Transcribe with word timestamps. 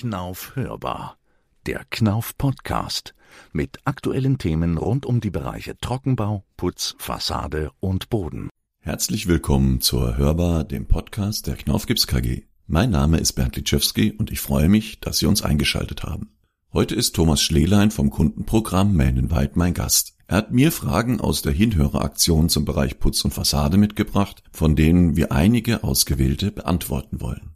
Knauf 0.00 0.56
hörbar. 0.56 1.18
Der 1.66 1.84
Knauf 1.90 2.38
Podcast 2.38 3.14
mit 3.52 3.80
aktuellen 3.84 4.38
Themen 4.38 4.78
rund 4.78 5.04
um 5.04 5.20
die 5.20 5.28
Bereiche 5.28 5.76
Trockenbau, 5.76 6.42
Putz, 6.56 6.94
Fassade 6.96 7.70
und 7.80 8.08
Boden. 8.08 8.48
Herzlich 8.78 9.26
willkommen 9.26 9.82
zur 9.82 10.16
Hörbar, 10.16 10.64
dem 10.64 10.86
Podcast 10.86 11.46
der 11.46 11.56
Knauf 11.56 11.84
Gips 11.84 12.06
KG. 12.06 12.44
Mein 12.66 12.88
Name 12.88 13.18
ist 13.18 13.34
Bernd 13.34 13.56
Litschewski 13.56 14.12
und 14.12 14.30
ich 14.30 14.40
freue 14.40 14.70
mich, 14.70 15.00
dass 15.00 15.18
Sie 15.18 15.26
uns 15.26 15.42
eingeschaltet 15.42 16.02
haben. 16.02 16.30
Heute 16.72 16.94
ist 16.94 17.14
Thomas 17.14 17.42
Schlelein 17.42 17.90
vom 17.90 18.08
Kundenprogramm 18.08 18.98
White 18.98 19.52
mein 19.56 19.74
Gast. 19.74 20.16
Er 20.28 20.38
hat 20.38 20.50
mir 20.50 20.72
Fragen 20.72 21.20
aus 21.20 21.42
der 21.42 21.52
Hinhöreraktion 21.52 22.48
zum 22.48 22.64
Bereich 22.64 22.98
Putz 22.98 23.22
und 23.22 23.34
Fassade 23.34 23.76
mitgebracht, 23.76 24.42
von 24.50 24.76
denen 24.76 25.16
wir 25.16 25.30
einige 25.30 25.84
ausgewählte 25.84 26.50
beantworten 26.52 27.20
wollen. 27.20 27.50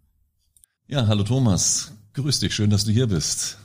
Ja, 0.87 1.07
hallo 1.07 1.23
Thomas. 1.23 1.95
Grüß 2.15 2.39
dich, 2.39 2.55
schön, 2.55 2.71
dass 2.71 2.85
du 2.85 2.93
hier 2.93 3.09
bist. 3.09 3.59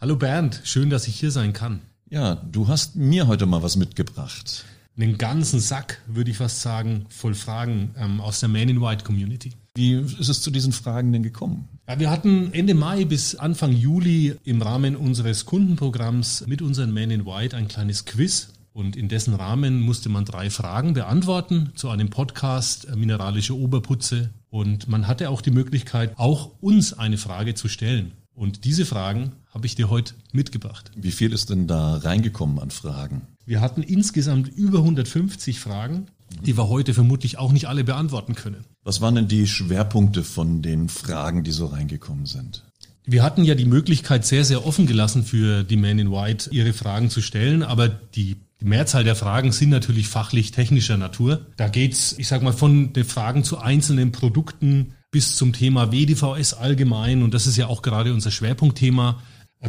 Hallo 0.00 0.14
Bernd, 0.14 0.60
schön, 0.62 0.90
dass 0.90 1.08
ich 1.08 1.18
hier 1.18 1.32
sein 1.32 1.52
kann. 1.52 1.80
Ja, 2.08 2.36
du 2.36 2.68
hast 2.68 2.94
mir 2.94 3.26
heute 3.26 3.46
mal 3.46 3.64
was 3.64 3.74
mitgebracht. 3.74 4.64
Einen 4.96 5.18
ganzen 5.18 5.58
Sack, 5.58 6.00
würde 6.06 6.30
ich 6.30 6.36
fast 6.36 6.60
sagen, 6.60 7.06
voll 7.08 7.34
Fragen 7.34 7.96
ähm, 7.98 8.20
aus 8.20 8.38
der 8.38 8.48
Man 8.48 8.68
in 8.68 8.80
White 8.80 9.02
Community. 9.02 9.54
Wie 9.74 9.94
ist 9.94 10.28
es 10.28 10.40
zu 10.40 10.52
diesen 10.52 10.72
Fragen 10.72 11.12
denn 11.12 11.24
gekommen? 11.24 11.68
Ja, 11.88 11.98
wir 11.98 12.08
hatten 12.08 12.52
Ende 12.52 12.74
Mai 12.74 13.04
bis 13.04 13.34
Anfang 13.34 13.72
Juli 13.72 14.36
im 14.44 14.62
Rahmen 14.62 14.94
unseres 14.94 15.44
Kundenprogramms 15.44 16.44
mit 16.46 16.62
unseren 16.62 16.92
Man 16.92 17.10
in 17.10 17.26
White 17.26 17.56
ein 17.56 17.66
kleines 17.66 18.04
Quiz. 18.04 18.50
Und 18.76 18.94
in 18.94 19.08
dessen 19.08 19.32
Rahmen 19.32 19.80
musste 19.80 20.10
man 20.10 20.26
drei 20.26 20.50
Fragen 20.50 20.92
beantworten 20.92 21.70
zu 21.76 21.88
einem 21.88 22.10
Podcast 22.10 22.86
äh, 22.86 22.94
Mineralische 22.94 23.56
Oberputze 23.56 24.28
und 24.50 24.86
man 24.86 25.06
hatte 25.06 25.30
auch 25.30 25.40
die 25.40 25.50
Möglichkeit, 25.50 26.12
auch 26.16 26.50
uns 26.60 26.92
eine 26.92 27.16
Frage 27.16 27.54
zu 27.54 27.68
stellen. 27.68 28.12
Und 28.34 28.66
diese 28.66 28.84
Fragen 28.84 29.32
habe 29.48 29.64
ich 29.64 29.76
dir 29.76 29.88
heute 29.88 30.12
mitgebracht. 30.32 30.90
Wie 30.94 31.10
viel 31.10 31.32
ist 31.32 31.48
denn 31.48 31.66
da 31.66 31.96
reingekommen 31.96 32.58
an 32.58 32.70
Fragen? 32.70 33.22
Wir 33.46 33.62
hatten 33.62 33.82
insgesamt 33.82 34.48
über 34.48 34.80
150 34.80 35.58
Fragen, 35.58 36.08
die 36.44 36.58
wir 36.58 36.68
heute 36.68 36.92
vermutlich 36.92 37.38
auch 37.38 37.52
nicht 37.52 37.68
alle 37.68 37.82
beantworten 37.82 38.34
können. 38.34 38.66
Was 38.84 39.00
waren 39.00 39.14
denn 39.14 39.28
die 39.28 39.46
Schwerpunkte 39.46 40.22
von 40.22 40.60
den 40.60 40.90
Fragen, 40.90 41.44
die 41.44 41.52
so 41.52 41.64
reingekommen 41.64 42.26
sind? 42.26 42.62
Wir 43.06 43.22
hatten 43.22 43.44
ja 43.44 43.54
die 43.54 43.64
Möglichkeit 43.64 44.26
sehr, 44.26 44.44
sehr 44.44 44.66
offen 44.66 44.86
gelassen 44.86 45.24
für 45.24 45.62
die 45.62 45.76
Men 45.76 45.98
in 45.98 46.10
White, 46.10 46.50
ihre 46.50 46.74
Fragen 46.74 47.08
zu 47.08 47.22
stellen, 47.22 47.62
aber 47.62 47.88
die 47.88 48.36
die 48.60 48.64
Mehrzahl 48.64 49.04
der 49.04 49.16
Fragen 49.16 49.52
sind 49.52 49.70
natürlich 49.70 50.08
fachlich-technischer 50.08 50.96
Natur. 50.96 51.46
Da 51.56 51.68
geht's, 51.68 52.14
ich 52.18 52.28
sag 52.28 52.42
mal, 52.42 52.52
von 52.52 52.92
den 52.92 53.04
Fragen 53.04 53.44
zu 53.44 53.58
einzelnen 53.58 54.12
Produkten 54.12 54.94
bis 55.10 55.36
zum 55.36 55.52
Thema 55.52 55.92
WDVS 55.92 56.54
allgemein, 56.54 57.22
und 57.22 57.34
das 57.34 57.46
ist 57.46 57.56
ja 57.56 57.66
auch 57.66 57.82
gerade 57.82 58.12
unser 58.12 58.30
Schwerpunktthema, 58.30 59.20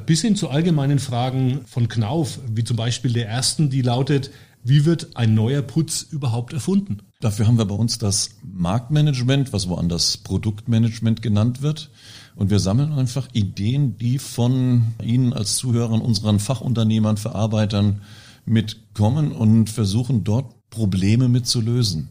bis 0.05 0.21
hin 0.21 0.35
zu 0.35 0.49
allgemeinen 0.49 0.99
Fragen 0.99 1.61
von 1.65 1.87
Knauf, 1.87 2.39
wie 2.49 2.63
zum 2.63 2.77
Beispiel 2.77 3.13
der 3.13 3.27
ersten, 3.27 3.69
die 3.69 3.81
lautet, 3.81 4.31
wie 4.63 4.85
wird 4.85 5.15
ein 5.15 5.33
neuer 5.33 5.61
Putz 5.61 6.01
überhaupt 6.01 6.51
erfunden? 6.53 6.99
Dafür 7.21 7.47
haben 7.47 7.57
wir 7.57 7.65
bei 7.65 7.75
uns 7.75 7.97
das 7.97 8.31
Marktmanagement, 8.43 9.53
was 9.53 9.69
woanders 9.69 10.17
Produktmanagement 10.17 11.21
genannt 11.21 11.61
wird. 11.61 11.89
Und 12.35 12.49
wir 12.49 12.59
sammeln 12.59 12.91
einfach 12.91 13.27
Ideen, 13.33 13.97
die 13.97 14.19
von 14.19 14.93
Ihnen 15.01 15.33
als 15.33 15.55
Zuhörern, 15.55 16.01
unseren 16.01 16.39
Fachunternehmern, 16.39 17.17
Verarbeitern, 17.17 18.01
mitkommen 18.47 19.31
und 19.31 19.69
versuchen 19.69 20.23
dort 20.23 20.69
Probleme 20.69 21.27
mitzulösen. 21.29 22.09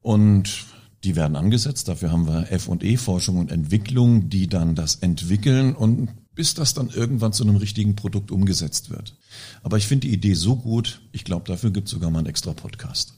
Und 0.00 0.66
die 1.04 1.16
werden 1.16 1.36
angesetzt. 1.36 1.88
Dafür 1.88 2.10
haben 2.10 2.26
wir 2.26 2.50
F&E, 2.50 2.96
Forschung 2.96 3.38
und 3.38 3.50
Entwicklung, 3.50 4.28
die 4.28 4.48
dann 4.48 4.74
das 4.74 4.96
entwickeln 4.96 5.74
und 5.74 6.10
bis 6.34 6.54
das 6.54 6.74
dann 6.74 6.90
irgendwann 6.90 7.32
zu 7.32 7.44
einem 7.44 7.56
richtigen 7.56 7.96
Produkt 7.96 8.30
umgesetzt 8.30 8.90
wird. 8.90 9.16
Aber 9.62 9.78
ich 9.78 9.86
finde 9.86 10.08
die 10.08 10.14
Idee 10.14 10.34
so 10.34 10.56
gut, 10.56 11.00
ich 11.12 11.24
glaube, 11.24 11.44
dafür 11.46 11.70
gibt 11.70 11.88
es 11.88 11.92
sogar 11.92 12.10
mal 12.10 12.18
einen 12.18 12.28
extra 12.28 12.52
Podcast. 12.52 13.14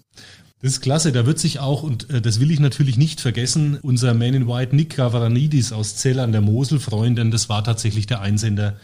Das 0.61 0.72
ist 0.72 0.81
klasse, 0.81 1.12
da 1.12 1.25
wird 1.25 1.38
sich 1.38 1.61
auch, 1.61 1.83
und 1.83 2.11
äh, 2.11 2.21
das 2.21 2.41
will 2.41 2.50
ich 2.50 2.61
natürlich 2.61 2.97
nicht 2.97 3.21
vergessen, 3.21 3.78
unser 3.81 4.15
Man 4.15 4.34
in 4.34 4.49
White 4.49 4.75
Nick 4.75 4.97
Gavaranidis 4.97 5.72
aus 5.72 5.97
Zell 5.97 6.19
an 6.21 6.33
der 6.33 6.41
Mosel 6.41 6.81
freuen, 6.81 7.17
denn 7.17 7.31
das 7.31 7.49
war 7.49 7.62
tatsächlich 7.62 8.06
der 8.06 8.21
Einsender 8.21 8.77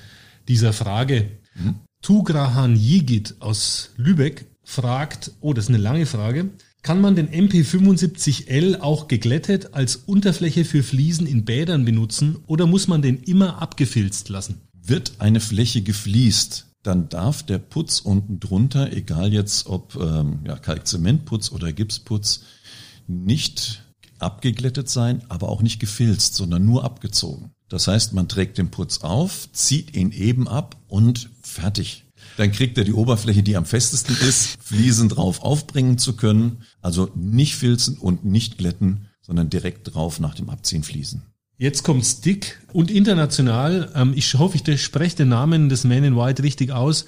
dieser 0.48 0.72
Frage. 0.72 1.30
Mhm. 1.54 1.76
Tugrahan 2.04 2.76
Yigit 2.76 3.36
aus 3.40 3.88
Lübeck 3.96 4.44
fragt, 4.62 5.30
oh, 5.40 5.54
das 5.54 5.64
ist 5.64 5.68
eine 5.70 5.78
lange 5.78 6.04
Frage, 6.04 6.50
kann 6.82 7.00
man 7.00 7.16
den 7.16 7.30
MP75L 7.30 8.80
auch 8.80 9.08
geglättet 9.08 9.72
als 9.72 9.96
Unterfläche 9.96 10.66
für 10.66 10.82
Fliesen 10.82 11.26
in 11.26 11.46
Bädern 11.46 11.86
benutzen 11.86 12.36
oder 12.46 12.66
muss 12.66 12.88
man 12.88 13.00
den 13.00 13.22
immer 13.22 13.62
abgefilzt 13.62 14.28
lassen? 14.28 14.60
Wird 14.82 15.12
eine 15.18 15.40
Fläche 15.40 15.80
gefliest, 15.80 16.66
dann 16.82 17.08
darf 17.08 17.42
der 17.42 17.56
Putz 17.56 18.00
unten 18.00 18.38
drunter, 18.38 18.92
egal 18.92 19.32
jetzt 19.32 19.66
ob 19.66 19.96
ähm, 19.96 20.40
ja, 20.46 20.58
Kalkzementputz 20.58 21.52
oder 21.52 21.72
Gipsputz, 21.72 22.42
nicht 23.06 23.82
abgeglättet 24.18 24.90
sein, 24.90 25.22
aber 25.30 25.48
auch 25.48 25.62
nicht 25.62 25.80
gefilzt, 25.80 26.34
sondern 26.34 26.66
nur 26.66 26.84
abgezogen. 26.84 27.53
Das 27.68 27.88
heißt, 27.88 28.12
man 28.12 28.28
trägt 28.28 28.58
den 28.58 28.70
Putz 28.70 28.98
auf, 28.98 29.48
zieht 29.52 29.96
ihn 29.96 30.12
eben 30.12 30.48
ab 30.48 30.76
und 30.88 31.30
fertig. 31.42 32.04
Dann 32.36 32.52
kriegt 32.52 32.76
er 32.78 32.84
die 32.84 32.92
Oberfläche, 32.92 33.42
die 33.42 33.56
am 33.56 33.64
festesten 33.64 34.16
ist, 34.16 34.58
Fliesen 34.62 35.08
drauf 35.08 35.42
aufbringen 35.42 35.98
zu 35.98 36.16
können. 36.16 36.58
Also 36.80 37.10
nicht 37.14 37.56
filzen 37.56 37.98
und 37.98 38.24
nicht 38.24 38.58
glätten, 38.58 39.08
sondern 39.22 39.50
direkt 39.50 39.94
drauf 39.94 40.20
nach 40.20 40.34
dem 40.34 40.50
Abziehen 40.50 40.82
fließen. 40.82 41.22
Jetzt 41.56 41.84
kommt's 41.84 42.20
dick 42.20 42.60
und 42.72 42.90
international. 42.90 43.92
Ähm, 43.94 44.12
ich 44.16 44.34
hoffe, 44.34 44.58
ich 44.58 44.82
spreche 44.82 45.16
den 45.16 45.28
Namen 45.28 45.68
des 45.68 45.84
Man 45.84 46.04
in 46.04 46.16
White 46.16 46.42
richtig 46.42 46.72
aus. 46.72 47.06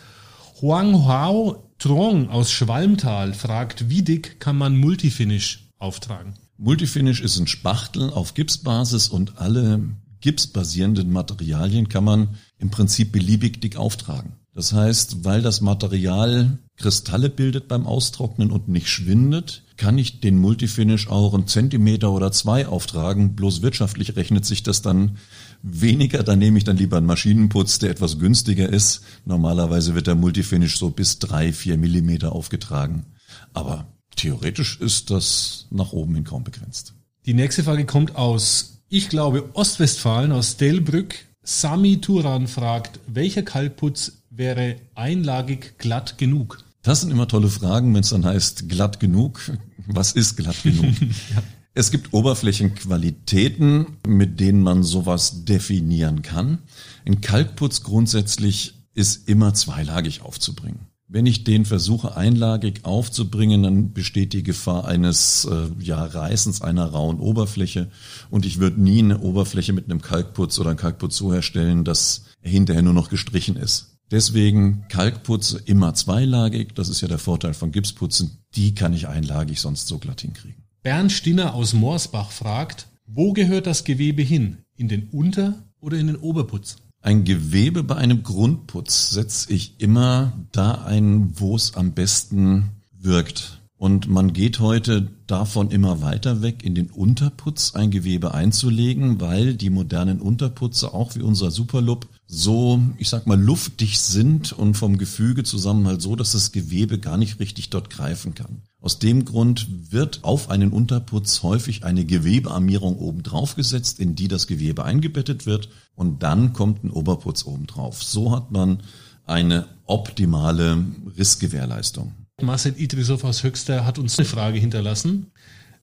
Huang 0.61 1.05
Hao 1.07 1.71
Trong 1.79 2.31
aus 2.31 2.51
Schwalmtal 2.51 3.35
fragt, 3.35 3.91
wie 3.91 4.03
dick 4.03 4.41
kann 4.41 4.57
man 4.57 4.77
Multifinish 4.77 5.69
auftragen? 5.79 6.35
Multifinish 6.57 7.21
ist 7.21 7.39
ein 7.39 7.49
Spachtel 7.49 8.09
auf 8.09 8.33
Gipsbasis 8.33 9.09
und 9.09 9.37
alle 9.39 9.81
gipsbasierenden 10.21 11.11
Materialien 11.13 11.89
kann 11.89 12.05
man 12.05 12.37
im 12.59 12.71
Prinzip 12.71 13.13
beliebig 13.13 13.61
dick 13.61 13.77
auftragen. 13.77 14.35
Das 14.55 14.73
heißt, 14.73 15.25
weil 15.25 15.43
das 15.43 15.61
Material 15.61 16.59
Kristalle 16.77 17.29
bildet 17.29 17.69
beim 17.69 17.87
Austrocknen 17.87 18.51
und 18.51 18.69
nicht 18.69 18.89
schwindet, 18.89 19.65
kann 19.77 19.99
ich 19.99 20.21
den 20.21 20.39
Multifinish 20.39 21.09
auch 21.09 21.35
einen 21.35 21.47
Zentimeter 21.47 22.11
oder 22.13 22.33
zwei 22.33 22.67
auftragen. 22.67 23.35
Bloß 23.37 23.61
wirtschaftlich 23.61 24.17
rechnet 24.17 24.47
sich 24.47 24.63
das 24.63 24.81
dann 24.81 25.19
weniger. 25.63 26.23
Da 26.23 26.37
nehme 26.37 26.57
ich 26.57 26.65
dann 26.65 26.79
lieber 26.79 26.97
einen 26.97 27.07
Maschinenputz, 27.07 27.79
der 27.79 27.91
etwas 27.91 28.19
günstiger 28.19 28.69
ist. 28.69 29.03
Normalerweise 29.27 29.95
wird 29.95 30.07
der 30.07 30.15
Multifinish 30.15 30.79
so 30.79 30.91
bis 30.91 31.19
drei, 31.19 31.53
vier 31.53 31.77
Millimeter 31.77 32.33
aufgetragen. 32.33 33.05
Aber 33.53 33.87
theoretisch 34.17 34.81
ist 34.81 35.11
das 35.11 35.67
nach 35.71 35.93
oben 35.93 36.15
hin 36.15 36.25
kaum 36.25 36.45
begrenzt. 36.45 36.95
Die 37.27 37.35
nächste 37.35 37.65
Frage 37.65 37.85
kommt 37.85 38.17
aus, 38.17 38.76
ich 38.89 39.09
glaube, 39.09 39.51
Ostwestfalen, 39.55 40.33
aus 40.33 40.57
Delbrück. 40.57 41.17
Sami 41.43 42.01
Turan 42.01 42.49
fragt, 42.49 43.01
welcher 43.07 43.43
Kalkputz 43.43 44.23
wäre 44.31 44.77
einlagig 44.95 45.79
glatt 45.79 46.19
genug? 46.19 46.65
Das 46.83 47.01
sind 47.01 47.11
immer 47.11 47.29
tolle 47.29 47.49
Fragen, 47.49 47.95
wenn 47.95 48.03
es 48.03 48.11
dann 48.11 48.25
heißt 48.25 48.69
glatt 48.69 49.01
genug. 49.01 49.41
Was 49.87 50.13
ist 50.13 50.37
glatt 50.37 50.63
genug? 50.63 50.95
ja. 51.01 51.43
Es 51.75 51.91
gibt 51.91 52.15
Oberflächenqualitäten, 52.15 53.87
mit 54.07 54.41
denen 54.41 54.63
man 54.63 54.83
sowas 54.83 55.45
definieren 55.45 56.23
kann. 56.23 56.59
Ein 57.05 57.21
Kalkputz 57.21 57.83
grundsätzlich 57.83 58.75
ist 58.95 59.29
immer 59.29 59.53
zweilagig 59.53 60.23
aufzubringen. 60.23 60.87
Wenn 61.09 61.27
ich 61.27 61.45
den 61.45 61.65
versuche 61.65 62.17
einlagig 62.17 62.81
aufzubringen, 62.85 63.63
dann 63.63 63.93
besteht 63.93 64.33
die 64.33 64.43
Gefahr 64.43 64.87
eines 64.87 65.45
äh, 65.45 65.69
ja, 65.79 66.05
Reißens 66.05 66.63
einer 66.63 66.87
rauen 66.87 67.21
Oberfläche 67.21 67.91
und 68.29 68.45
ich 68.45 68.59
würde 68.59 68.81
nie 68.81 68.99
eine 68.99 69.21
Oberfläche 69.21 69.73
mit 69.73 69.85
einem 69.85 70.03
Kalkputz 70.03 70.59
oder 70.59 70.71
einem 70.71 70.79
Kalkputz 70.79 71.17
so 71.17 71.33
herstellen, 71.33 71.85
dass 71.85 72.25
er 72.41 72.51
hinterher 72.51 72.83
nur 72.83 72.93
noch 72.93 73.09
gestrichen 73.09 73.55
ist. 73.57 73.99
Deswegen 74.11 74.85
Kalkputze 74.89 75.63
immer 75.65 75.95
zweilagig, 75.95 76.75
das 76.75 76.89
ist 76.89 77.01
ja 77.01 77.09
der 77.09 77.19
Vorteil 77.19 77.55
von 77.55 77.71
Gipsputzen, 77.71 78.39
die 78.57 78.75
kann 78.75 78.93
ich 78.93 79.07
einlagig 79.07 79.61
sonst 79.61 79.87
so 79.87 79.99
glatt 79.99 80.23
hinkriegen. 80.23 80.65
Bernd 80.83 81.13
Stinner 81.13 81.55
aus 81.55 81.73
Morsbach 81.73 82.31
fragt, 82.31 82.89
wo 83.07 83.33
gehört 83.33 83.67
das 83.67 83.85
Gewebe 83.85 84.23
hin? 84.23 84.59
In 84.77 84.89
den 84.89 85.09
Unter- 85.11 85.55
oder 85.81 85.99
in 85.99 86.09
den 86.09 86.17
Oberputz? 86.17 86.79
Ein 87.07 87.23
Gewebe 87.23 87.85
bei 87.85 87.95
einem 87.95 88.25
Grundputz 88.25 89.11
setze 89.11 89.53
ich 89.53 89.75
immer 89.79 90.33
da 90.51 90.73
ein, 90.87 91.39
wo 91.39 91.55
es 91.55 91.77
am 91.77 91.93
besten 91.93 92.71
wirkt. 92.99 93.61
Und 93.79 94.09
man 94.09 94.33
geht 94.33 94.59
heute 94.59 95.07
davon 95.29 95.71
immer 95.71 96.03
weiter 96.03 96.43
weg, 96.43 96.65
in 96.65 96.75
den 96.75 96.91
Unterputz 96.91 97.77
ein 97.77 97.93
Gewebe 97.93 98.35
einzulegen, 98.35 99.21
weil 99.21 99.55
die 99.55 99.71
modernen 99.71 100.21
Unterputze, 100.21 100.95
auch 100.95 101.15
wie 101.15 101.23
unser 101.23 101.53
Superloop, 101.53 102.09
so, 102.29 102.81
ich 102.99 103.09
sag 103.09 103.27
mal, 103.27 103.41
luftig 103.41 104.01
sind 104.01 104.53
und 104.53 104.75
vom 104.75 104.99
Gefüge 104.99 105.45
zusammen 105.45 105.87
halt 105.87 106.03
so, 106.03 106.17
dass 106.17 106.33
das 106.33 106.51
Gewebe 106.51 106.99
gar 106.99 107.17
nicht 107.17 107.39
richtig 107.39 107.71
dort 107.71 107.89
greifen 107.89 108.35
kann. 108.35 108.63
Aus 108.81 108.99
dem 108.99 109.25
Grund 109.25 109.93
wird 109.93 110.25
auf 110.25 110.51
einen 110.51 110.73
Unterputz 110.73 111.43
häufig 111.43 111.85
eine 111.85 112.05
Gewebearmierung 112.05 112.99
oben 112.99 113.23
drauf 113.23 113.55
gesetzt, 113.55 114.01
in 114.01 114.17
die 114.17 114.29
das 114.29 114.47
Gewebe 114.47 114.85
eingebettet 114.85 115.47
wird 115.47 115.69
und 115.95 116.23
dann 116.23 116.53
kommt 116.53 116.83
ein 116.85 116.91
Oberputz 116.91 117.45
oben 117.45 117.67
drauf. 117.67 118.03
So 118.03 118.35
hat 118.35 118.51
man 118.51 118.81
eine 119.25 119.67
optimale 119.87 120.85
Rissgewährleistung. 121.17 122.13
Marcel 122.43 122.75
Idrisov 122.77 123.25
aus 123.25 123.45
Höxter 123.45 123.87
hat 123.87 123.99
uns 123.99 124.19
eine 124.19 124.27
Frage 124.27 124.59
hinterlassen 124.59 125.31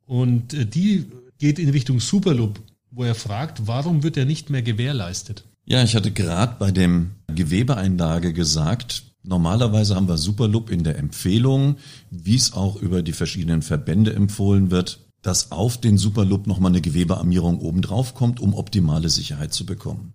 und 0.06 0.54
äh, 0.54 0.66
die 0.66 1.06
geht 1.40 1.58
in 1.58 1.70
Richtung 1.70 2.00
Superloop, 2.00 2.60
wo 2.92 3.04
er 3.04 3.16
fragt, 3.16 3.66
warum 3.66 4.04
wird 4.04 4.18
er 4.18 4.26
nicht 4.26 4.50
mehr 4.50 4.62
gewährleistet? 4.62 5.46
Ja, 5.66 5.82
ich 5.82 5.96
hatte 5.96 6.12
gerade 6.12 6.56
bei 6.60 6.72
dem 6.72 7.12
Gewebeeinlage 7.28 8.34
gesagt, 8.34 9.04
normalerweise 9.24 9.96
haben 9.96 10.10
wir 10.10 10.18
Superloop 10.18 10.70
in 10.70 10.84
der 10.84 10.98
Empfehlung, 10.98 11.78
wie 12.12 12.36
es 12.36 12.54
auch 12.54 12.76
über 12.76 13.02
die 13.02 13.14
verschiedenen 13.14 13.62
Verbände 13.62 14.14
empfohlen 14.14 14.72
wird, 14.72 15.00
dass 15.22 15.54
auf 15.54 15.80
den 15.80 15.98
Superloop 15.98 16.48
nochmal 16.48 16.72
eine 16.72 16.82
Gewebearmierung 16.82 17.60
oben 17.60 17.82
drauf 17.82 18.14
kommt, 18.14 18.42
um 18.42 18.54
optimale 18.54 19.10
Sicherheit 19.10 19.54
zu 19.54 19.66
bekommen. 19.66 20.14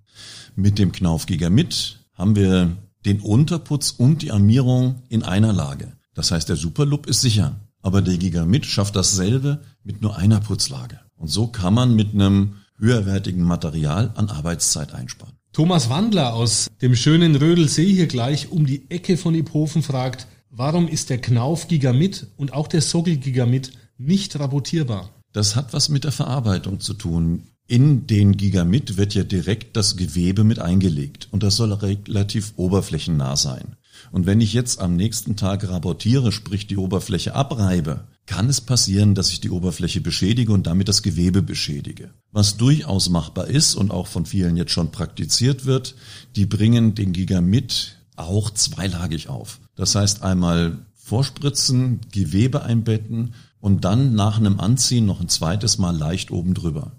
Mit 0.54 0.78
dem 0.78 0.92
Knauf 0.92 1.24
Gigamit 1.24 2.00
haben 2.12 2.36
wir 2.36 2.76
den 3.06 3.20
Unterputz 3.20 3.90
und 3.90 4.20
die 4.20 4.32
Armierung 4.32 5.02
in 5.08 5.22
einer 5.22 5.54
Lage. 5.54 5.96
Das 6.12 6.30
heißt, 6.30 6.48
der 6.48 6.56
Superloop 6.56 7.06
ist 7.06 7.22
sicher, 7.22 7.58
aber 7.80 8.02
der 8.02 8.18
Gigamit 8.18 8.66
schafft 8.66 8.96
dasselbe 8.96 9.62
mit 9.82 10.02
nur 10.02 10.18
einer 10.18 10.40
Putzlage. 10.40 11.00
Und 11.16 11.28
so 11.28 11.46
kann 11.46 11.72
man 11.72 11.94
mit 11.94 12.12
einem 12.12 12.56
höherwertigen 12.78 13.42
Material 13.42 14.12
an 14.14 14.28
Arbeitszeit 14.28 14.92
einsparen. 14.92 15.37
Thomas 15.52 15.90
Wandler 15.90 16.34
aus 16.34 16.68
dem 16.82 16.94
schönen 16.94 17.34
Rödelsee 17.34 17.92
hier 17.92 18.06
gleich 18.06 18.50
um 18.52 18.66
die 18.66 18.88
Ecke 18.90 19.16
von 19.16 19.34
Iphofen 19.34 19.82
fragt, 19.82 20.26
warum 20.50 20.86
ist 20.86 21.10
der 21.10 21.20
Knauf 21.20 21.68
Gigamit 21.68 22.28
und 22.36 22.52
auch 22.52 22.68
der 22.68 22.82
Sockel 22.82 23.16
Gigamit 23.16 23.72
nicht 23.96 24.38
rabotierbar? 24.38 25.10
Das 25.32 25.56
hat 25.56 25.72
was 25.72 25.88
mit 25.88 26.04
der 26.04 26.12
Verarbeitung 26.12 26.80
zu 26.80 26.94
tun. 26.94 27.48
In 27.66 28.06
den 28.06 28.36
Gigamit 28.36 28.96
wird 28.96 29.14
ja 29.14 29.24
direkt 29.24 29.76
das 29.76 29.96
Gewebe 29.96 30.44
mit 30.44 30.58
eingelegt 30.58 31.28
und 31.32 31.42
das 31.42 31.56
soll 31.56 31.72
relativ 31.72 32.54
oberflächennah 32.56 33.36
sein. 33.36 33.76
Und 34.10 34.26
wenn 34.26 34.40
ich 34.40 34.52
jetzt 34.52 34.80
am 34.80 34.96
nächsten 34.96 35.36
Tag 35.36 35.68
rabotiere, 35.68 36.32
sprich 36.32 36.66
die 36.66 36.76
Oberfläche 36.76 37.34
abreibe, 37.34 38.04
kann 38.26 38.48
es 38.48 38.60
passieren, 38.60 39.14
dass 39.14 39.30
ich 39.30 39.40
die 39.40 39.50
Oberfläche 39.50 40.00
beschädige 40.00 40.52
und 40.52 40.66
damit 40.66 40.88
das 40.88 41.02
Gewebe 41.02 41.42
beschädige. 41.42 42.10
Was 42.30 42.56
durchaus 42.58 43.08
machbar 43.08 43.48
ist 43.48 43.74
und 43.74 43.90
auch 43.90 44.06
von 44.06 44.26
vielen 44.26 44.56
jetzt 44.56 44.72
schon 44.72 44.92
praktiziert 44.92 45.64
wird, 45.64 45.94
die 46.36 46.44
bringen 46.44 46.94
den 46.94 47.12
Gigamit 47.12 47.96
auch 48.16 48.50
zweilagig 48.50 49.28
auf. 49.28 49.60
Das 49.76 49.94
heißt 49.94 50.22
einmal 50.22 50.78
vorspritzen, 50.94 52.00
Gewebe 52.12 52.62
einbetten 52.62 53.32
und 53.60 53.84
dann 53.84 54.14
nach 54.14 54.36
einem 54.36 54.60
Anziehen 54.60 55.06
noch 55.06 55.20
ein 55.20 55.28
zweites 55.28 55.78
Mal 55.78 55.96
leicht 55.96 56.30
oben 56.30 56.52
drüber. 56.52 56.92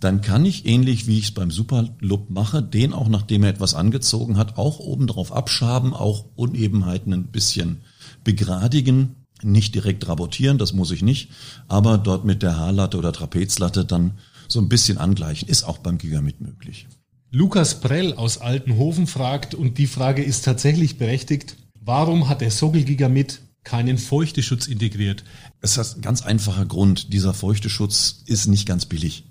Dann 0.00 0.20
kann 0.20 0.44
ich, 0.44 0.66
ähnlich 0.66 1.06
wie 1.06 1.18
ich 1.18 1.26
es 1.26 1.30
beim 1.32 1.50
Superloop 1.50 2.30
mache, 2.30 2.62
den 2.62 2.92
auch 2.92 3.08
nachdem 3.08 3.44
er 3.44 3.50
etwas 3.50 3.74
angezogen 3.74 4.38
hat, 4.38 4.56
auch 4.56 4.78
oben 4.78 5.06
drauf 5.06 5.32
abschaben, 5.32 5.94
auch 5.94 6.24
Unebenheiten 6.36 7.12
ein 7.12 7.26
bisschen 7.26 7.82
begradigen 8.24 9.16
nicht 9.42 9.74
direkt 9.74 10.06
rabotieren, 10.08 10.58
das 10.58 10.72
muss 10.72 10.90
ich 10.90 11.02
nicht, 11.02 11.30
aber 11.68 11.98
dort 11.98 12.24
mit 12.24 12.42
der 12.42 12.56
Haarlatte 12.56 12.98
oder 12.98 13.12
Trapezlatte 13.12 13.84
dann 13.84 14.18
so 14.48 14.60
ein 14.60 14.68
bisschen 14.68 14.98
angleichen, 14.98 15.48
ist 15.48 15.64
auch 15.64 15.78
beim 15.78 15.98
Gigabit 15.98 16.40
möglich. 16.40 16.86
Lukas 17.30 17.80
Prell 17.80 18.14
aus 18.14 18.38
Altenhofen 18.38 19.06
fragt, 19.06 19.54
und 19.54 19.78
die 19.78 19.86
Frage 19.86 20.22
ist 20.22 20.44
tatsächlich 20.44 20.98
berechtigt, 20.98 21.56
warum 21.80 22.28
hat 22.28 22.40
der 22.40 22.50
Sockel 22.50 22.82
Gigabit 22.82 23.40
keinen 23.62 23.98
Feuchteschutz 23.98 24.66
integriert? 24.66 25.22
Es 25.60 25.76
ist 25.76 25.96
ein 25.96 26.00
ganz 26.02 26.22
einfacher 26.22 26.66
Grund. 26.66 27.12
Dieser 27.12 27.34
Feuchteschutz 27.34 28.24
ist 28.26 28.48
nicht 28.48 28.66
ganz 28.66 28.86
billig. 28.86 29.29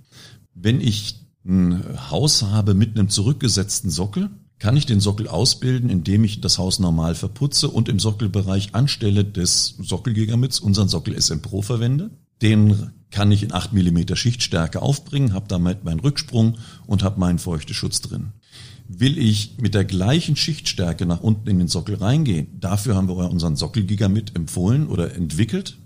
Wenn 0.54 0.81
ich 0.81 1.16
ein 1.46 1.84
Haus 2.12 2.44
habe 2.44 2.74
mit 2.74 2.98
einem 2.98 3.10
zurückgesetzten 3.10 3.90
Sockel, 3.90 4.30
kann 4.60 4.75
ich 4.75 4.86
den 4.86 5.00
Sockel 5.00 5.28
ausbilden, 5.28 5.90
indem 5.90 6.25
ich 6.25 6.42
das 6.42 6.57
Haus 6.57 6.80
normal 6.80 7.16
verputze 7.16 7.69
und 7.69 7.88
im 7.88 7.98
Sockelbereich 7.98 8.75
anstelle 8.75 9.24
des 9.24 9.75
Sockelgigamits 9.80 10.60
unseren 10.60 10.90
Sockel 10.90 11.19
SM 11.19 11.40
Pro 11.40 11.62
verwende. 11.62 12.12
Den 12.42 12.92
kann 13.10 13.31
ich 13.31 13.42
in 13.42 13.54
8 13.54 13.74
mm 13.74 14.16
Schichtstärke 14.16 14.81
aufbringen, 14.81 15.34
habe 15.34 15.48
damit 15.48 15.84
meinen 15.84 16.01
Rücksprung 16.01 16.57
und 16.86 17.04
habe 17.04 17.19
meinen 17.19 17.40
Feuchteschutz 17.40 18.01
drin. 18.01 18.34
Will 18.88 19.18
ich 19.18 19.57
mit 19.60 19.75
der 19.75 19.86
gleichen 19.86 20.36
Schichtstärke 20.36 21.06
nach 21.06 21.22
unten 21.22 21.48
in 21.50 21.60
den 21.60 21.68
Sockel 21.68 21.96
reingehen, 21.96 22.60
dafür 22.60 22.96
haben 22.96 23.07
wir 23.07 23.30
unseren 23.30 23.56
Sockelgigamit 23.56 24.36
empfohlen 24.36 24.88
oder 24.88 25.16
entwickelt. 25.16 25.78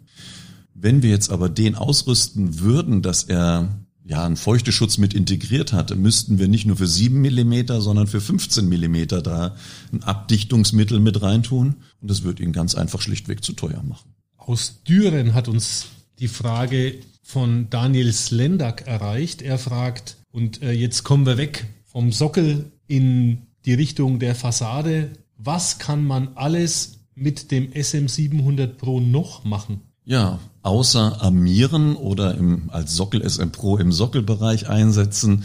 Wenn 0.73 1.03
wir 1.03 1.11
jetzt 1.11 1.29
aber 1.29 1.49
den 1.49 1.75
ausrüsten 1.75 2.59
würden, 2.59 3.01
dass 3.01 3.23
er 3.23 3.82
ja, 4.05 4.25
einen 4.25 4.35
Feuchteschutz 4.35 4.97
mit 4.97 5.13
integriert 5.13 5.71
hatte, 5.71 5.95
müssten 5.95 6.37
wir 6.37 6.47
nicht 6.47 6.65
nur 6.65 6.75
für 6.75 6.87
7 6.87 7.21
Millimeter, 7.21 7.81
sondern 7.81 8.07
für 8.07 8.19
15 8.19 8.67
Millimeter 8.67 9.21
da 9.21 9.55
ein 9.93 10.03
Abdichtungsmittel 10.03 10.99
mit 10.99 11.21
reintun. 11.21 11.75
Und 12.01 12.11
das 12.11 12.23
wird 12.23 12.39
ihn 12.39 12.51
ganz 12.51 12.75
einfach 12.75 13.01
schlichtweg 13.01 13.43
zu 13.43 13.53
teuer 13.53 13.81
machen. 13.83 14.13
Aus 14.37 14.83
Düren 14.83 15.33
hat 15.33 15.47
uns 15.47 15.87
die 16.19 16.27
Frage 16.27 16.95
von 17.21 17.69
Daniel 17.69 18.11
Slendak 18.11 18.85
erreicht. 18.87 19.41
Er 19.41 19.57
fragt, 19.57 20.17
und 20.31 20.61
äh, 20.61 20.73
jetzt 20.73 21.03
kommen 21.03 21.25
wir 21.25 21.37
weg 21.37 21.65
vom 21.85 22.11
Sockel 22.11 22.71
in 22.87 23.43
die 23.65 23.73
Richtung 23.73 24.19
der 24.19 24.35
Fassade. 24.35 25.11
Was 25.37 25.79
kann 25.79 26.05
man 26.05 26.35
alles 26.35 26.99
mit 27.15 27.51
dem 27.51 27.71
SM700 27.71 28.67
Pro 28.67 28.99
noch 28.99 29.45
machen? 29.45 29.81
Ja, 30.03 30.39
außer 30.63 31.21
armieren 31.21 31.95
oder 31.95 32.35
im, 32.35 32.69
als 32.69 32.95
Sockel 32.95 33.27
SM 33.27 33.51
Pro 33.51 33.77
im 33.77 33.91
Sockelbereich 33.91 34.69
einsetzen, 34.69 35.43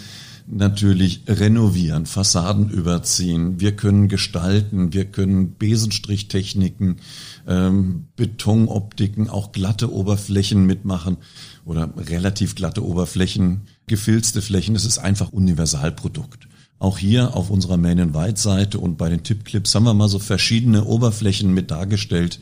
natürlich 0.50 1.22
renovieren, 1.28 2.06
Fassaden 2.06 2.70
überziehen. 2.70 3.60
Wir 3.60 3.76
können 3.76 4.08
gestalten, 4.08 4.92
wir 4.92 5.04
können 5.04 5.56
Besenstrichtechniken, 5.56 7.00
ähm, 7.46 8.06
Betonoptiken, 8.16 9.28
auch 9.28 9.52
glatte 9.52 9.92
Oberflächen 9.92 10.64
mitmachen 10.64 11.18
oder 11.64 11.92
relativ 11.96 12.54
glatte 12.54 12.84
Oberflächen, 12.84 13.62
gefilzte 13.86 14.40
Flächen. 14.40 14.74
Es 14.74 14.86
ist 14.86 14.98
einfach 14.98 15.32
Universalprodukt. 15.32 16.48
Auch 16.78 16.96
hier 16.96 17.34
auf 17.34 17.50
unserer 17.50 17.76
Main 17.76 17.98
and 17.98 18.14
White 18.14 18.40
Seite 18.40 18.78
und 18.78 18.96
bei 18.96 19.10
den 19.10 19.24
Tippclips 19.24 19.74
haben 19.74 19.84
wir 19.84 19.94
mal 19.94 20.08
so 20.08 20.20
verschiedene 20.20 20.84
Oberflächen 20.84 21.52
mit 21.52 21.72
dargestellt, 21.72 22.38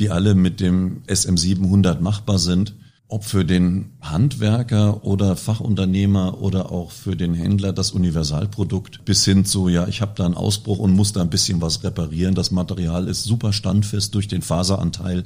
die 0.00 0.10
alle 0.10 0.34
mit 0.34 0.60
dem 0.60 1.02
SM700 1.06 2.00
machbar 2.00 2.38
sind. 2.38 2.74
Ob 3.06 3.24
für 3.24 3.44
den 3.44 3.90
Handwerker 4.00 5.04
oder 5.04 5.36
Fachunternehmer 5.36 6.40
oder 6.40 6.70
auch 6.70 6.92
für 6.92 7.16
den 7.16 7.34
Händler 7.34 7.72
das 7.72 7.90
Universalprodukt 7.90 9.04
bis 9.04 9.24
hin 9.24 9.44
zu, 9.44 9.68
ja, 9.68 9.88
ich 9.88 10.00
habe 10.00 10.12
da 10.14 10.24
einen 10.24 10.34
Ausbruch 10.34 10.78
und 10.78 10.94
muss 10.94 11.12
da 11.12 11.20
ein 11.20 11.30
bisschen 11.30 11.60
was 11.60 11.82
reparieren. 11.82 12.36
Das 12.36 12.52
Material 12.52 13.08
ist 13.08 13.24
super 13.24 13.52
standfest 13.52 14.14
durch 14.14 14.28
den 14.28 14.42
Faseranteil. 14.42 15.24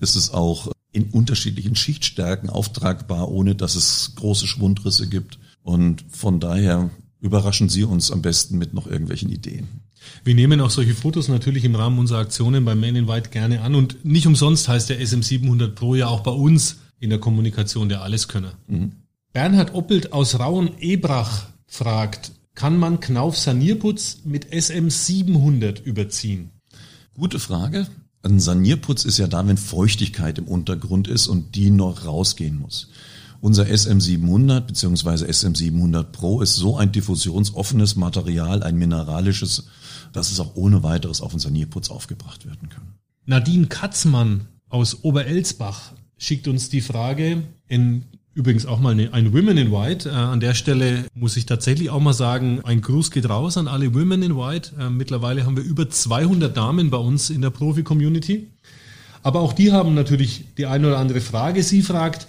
Ist 0.00 0.16
es 0.16 0.32
auch 0.32 0.72
in 0.92 1.10
unterschiedlichen 1.10 1.76
Schichtstärken 1.76 2.48
auftragbar, 2.48 3.30
ohne 3.30 3.54
dass 3.54 3.74
es 3.74 4.14
große 4.16 4.46
Schwundrisse 4.46 5.06
gibt. 5.06 5.38
Und 5.62 6.06
von 6.08 6.40
daher 6.40 6.88
überraschen 7.20 7.68
Sie 7.68 7.84
uns 7.84 8.10
am 8.10 8.22
besten 8.22 8.56
mit 8.56 8.72
noch 8.72 8.86
irgendwelchen 8.86 9.30
Ideen. 9.30 9.85
Wir 10.24 10.34
nehmen 10.34 10.60
auch 10.60 10.70
solche 10.70 10.94
Fotos 10.94 11.28
natürlich 11.28 11.64
im 11.64 11.74
Rahmen 11.74 11.98
unserer 11.98 12.18
Aktionen 12.18 12.64
beim 12.64 12.80
Man 12.80 12.96
in 12.96 13.08
White 13.08 13.30
gerne 13.30 13.60
an 13.60 13.74
und 13.74 14.04
nicht 14.04 14.26
umsonst 14.26 14.68
heißt 14.68 14.88
der 14.90 15.00
SM700 15.00 15.68
Pro 15.68 15.94
ja 15.94 16.08
auch 16.08 16.20
bei 16.20 16.30
uns 16.30 16.78
in 16.98 17.10
der 17.10 17.18
Kommunikation 17.18 17.88
der 17.88 18.02
Alleskönner. 18.02 18.54
Mhm. 18.66 18.92
Bernhard 19.32 19.74
Oppelt 19.74 20.12
aus 20.12 20.38
Rauen-Ebrach 20.38 21.46
fragt, 21.66 22.32
kann 22.54 22.78
man 22.78 23.00
Knauf 23.00 23.36
Sanierputz 23.36 24.20
mit 24.24 24.52
SM700 24.52 25.82
überziehen? 25.82 26.50
Gute 27.14 27.38
Frage. 27.38 27.86
Ein 28.22 28.40
Sanierputz 28.40 29.04
ist 29.04 29.18
ja 29.18 29.26
da, 29.26 29.46
wenn 29.46 29.58
Feuchtigkeit 29.58 30.38
im 30.38 30.48
Untergrund 30.48 31.06
ist 31.06 31.28
und 31.28 31.54
die 31.54 31.70
noch 31.70 32.06
rausgehen 32.06 32.58
muss. 32.58 32.88
Unser 33.40 33.64
SM700 33.64 34.60
bzw. 34.60 35.24
SM700 35.24 36.04
Pro 36.04 36.40
ist 36.40 36.56
so 36.56 36.76
ein 36.76 36.92
diffusionsoffenes 36.92 37.96
Material, 37.96 38.62
ein 38.62 38.76
mineralisches 38.76 39.64
dass 40.16 40.32
es 40.32 40.40
auch 40.40 40.56
ohne 40.56 40.82
weiteres 40.82 41.20
auf 41.20 41.32
den 41.32 41.40
Sanierputz 41.40 41.90
aufgebracht 41.90 42.46
werden 42.46 42.68
kann. 42.68 42.94
Nadine 43.26 43.66
Katzmann 43.66 44.46
aus 44.68 45.04
Oberelsbach 45.04 45.92
schickt 46.16 46.48
uns 46.48 46.70
die 46.70 46.80
Frage, 46.80 47.42
in 47.68 48.04
übrigens 48.32 48.66
auch 48.66 48.80
mal 48.80 48.90
eine, 48.90 49.12
ein 49.14 49.32
Women 49.32 49.56
in 49.56 49.72
White. 49.72 50.08
Äh, 50.08 50.12
an 50.12 50.40
der 50.40 50.54
Stelle 50.54 51.04
muss 51.14 51.36
ich 51.36 51.46
tatsächlich 51.46 51.90
auch 51.90 52.00
mal 52.00 52.12
sagen, 52.12 52.60
ein 52.64 52.80
Gruß 52.82 53.10
geht 53.10 53.28
raus 53.28 53.56
an 53.56 53.68
alle 53.68 53.94
Women 53.94 54.22
in 54.22 54.36
White. 54.36 54.72
Äh, 54.78 54.90
mittlerweile 54.90 55.46
haben 55.46 55.56
wir 55.56 55.64
über 55.64 55.88
200 55.88 56.54
Damen 56.56 56.90
bei 56.90 56.98
uns 56.98 57.30
in 57.30 57.40
der 57.40 57.50
Profi-Community. 57.50 58.48
Aber 59.22 59.40
auch 59.40 59.52
die 59.52 59.72
haben 59.72 59.94
natürlich 59.94 60.44
die 60.56 60.66
eine 60.66 60.88
oder 60.88 60.98
andere 60.98 61.20
Frage. 61.20 61.62
Sie 61.62 61.82
fragt, 61.82 62.26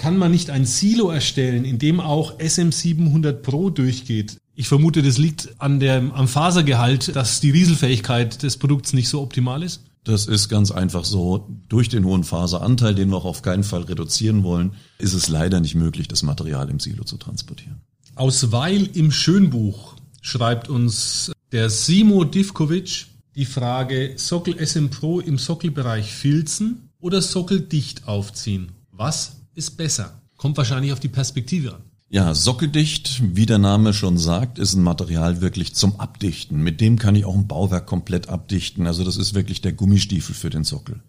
kann 0.00 0.16
man 0.16 0.30
nicht 0.30 0.48
ein 0.48 0.64
Silo 0.64 1.10
erstellen, 1.10 1.66
in 1.66 1.78
dem 1.78 2.00
auch 2.00 2.38
SM700 2.38 3.34
Pro 3.34 3.68
durchgeht? 3.68 4.38
Ich 4.54 4.66
vermute, 4.66 5.02
das 5.02 5.18
liegt 5.18 5.50
an 5.58 5.78
der, 5.78 5.98
am 6.14 6.26
Fasergehalt, 6.26 7.14
dass 7.14 7.40
die 7.40 7.50
Rieselfähigkeit 7.50 8.42
des 8.42 8.56
Produkts 8.56 8.94
nicht 8.94 9.10
so 9.10 9.20
optimal 9.20 9.62
ist. 9.62 9.82
Das 10.04 10.26
ist 10.26 10.48
ganz 10.48 10.70
einfach 10.70 11.04
so. 11.04 11.50
Durch 11.68 11.90
den 11.90 12.06
hohen 12.06 12.24
Faseranteil, 12.24 12.94
den 12.94 13.10
wir 13.10 13.18
auch 13.18 13.26
auf 13.26 13.42
keinen 13.42 13.62
Fall 13.62 13.82
reduzieren 13.82 14.42
wollen, 14.42 14.72
ist 14.96 15.12
es 15.12 15.28
leider 15.28 15.60
nicht 15.60 15.74
möglich, 15.74 16.08
das 16.08 16.22
Material 16.22 16.70
im 16.70 16.80
Silo 16.80 17.04
zu 17.04 17.18
transportieren. 17.18 17.82
Aus 18.14 18.50
Weil 18.50 18.86
im 18.96 19.12
Schönbuch 19.12 19.96
schreibt 20.22 20.70
uns 20.70 21.30
der 21.52 21.68
Simo 21.68 22.24
Divkovic 22.24 23.06
die 23.36 23.44
Frage 23.44 24.14
Sockel 24.16 24.66
SM 24.66 24.88
Pro 24.88 25.20
im 25.20 25.36
Sockelbereich 25.36 26.10
filzen 26.10 26.88
oder 27.00 27.20
Sockel 27.20 27.60
dicht 27.60 28.08
aufziehen. 28.08 28.72
Was 28.92 29.39
ist 29.60 29.76
besser? 29.76 30.22
Kommt 30.38 30.56
wahrscheinlich 30.56 30.92
auf 30.92 31.00
die 31.00 31.08
Perspektive 31.08 31.74
an. 31.74 31.82
Ja, 32.08 32.34
sockeldicht, 32.34 33.22
wie 33.36 33.44
der 33.44 33.58
Name 33.58 33.92
schon 33.92 34.16
sagt, 34.16 34.58
ist 34.58 34.74
ein 34.74 34.82
Material 34.82 35.42
wirklich 35.42 35.74
zum 35.74 36.00
Abdichten. 36.00 36.62
Mit 36.62 36.80
dem 36.80 36.98
kann 36.98 37.14
ich 37.14 37.26
auch 37.26 37.36
ein 37.36 37.46
Bauwerk 37.46 37.86
komplett 37.86 38.30
abdichten. 38.30 38.86
Also 38.86 39.04
das 39.04 39.18
ist 39.18 39.34
wirklich 39.34 39.60
der 39.60 39.74
Gummistiefel 39.74 40.34
für 40.34 40.48
den 40.48 40.64
Sockel. 40.64 41.02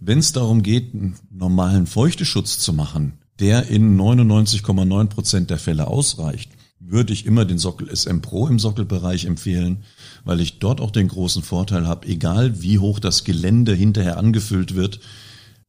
Wenn 0.00 0.18
es 0.18 0.32
darum 0.32 0.62
geht, 0.62 0.94
einen 0.94 1.16
normalen 1.30 1.86
Feuchteschutz 1.86 2.58
zu 2.58 2.72
machen, 2.72 3.18
der 3.38 3.68
in 3.68 4.00
99,9 4.00 5.06
Prozent 5.08 5.50
der 5.50 5.58
Fälle 5.58 5.86
ausreicht, 5.86 6.50
würde 6.80 7.12
ich 7.12 7.26
immer 7.26 7.44
den 7.44 7.58
Sockel 7.58 7.94
SM 7.94 8.20
Pro 8.20 8.48
im 8.48 8.58
Sockelbereich 8.58 9.26
empfehlen, 9.26 9.84
weil 10.24 10.40
ich 10.40 10.58
dort 10.58 10.80
auch 10.80 10.90
den 10.90 11.08
großen 11.08 11.42
Vorteil 11.42 11.86
habe, 11.86 12.08
egal 12.08 12.62
wie 12.62 12.78
hoch 12.78 13.00
das 13.00 13.22
Gelände 13.22 13.74
hinterher 13.74 14.16
angefüllt 14.16 14.74
wird, 14.74 14.98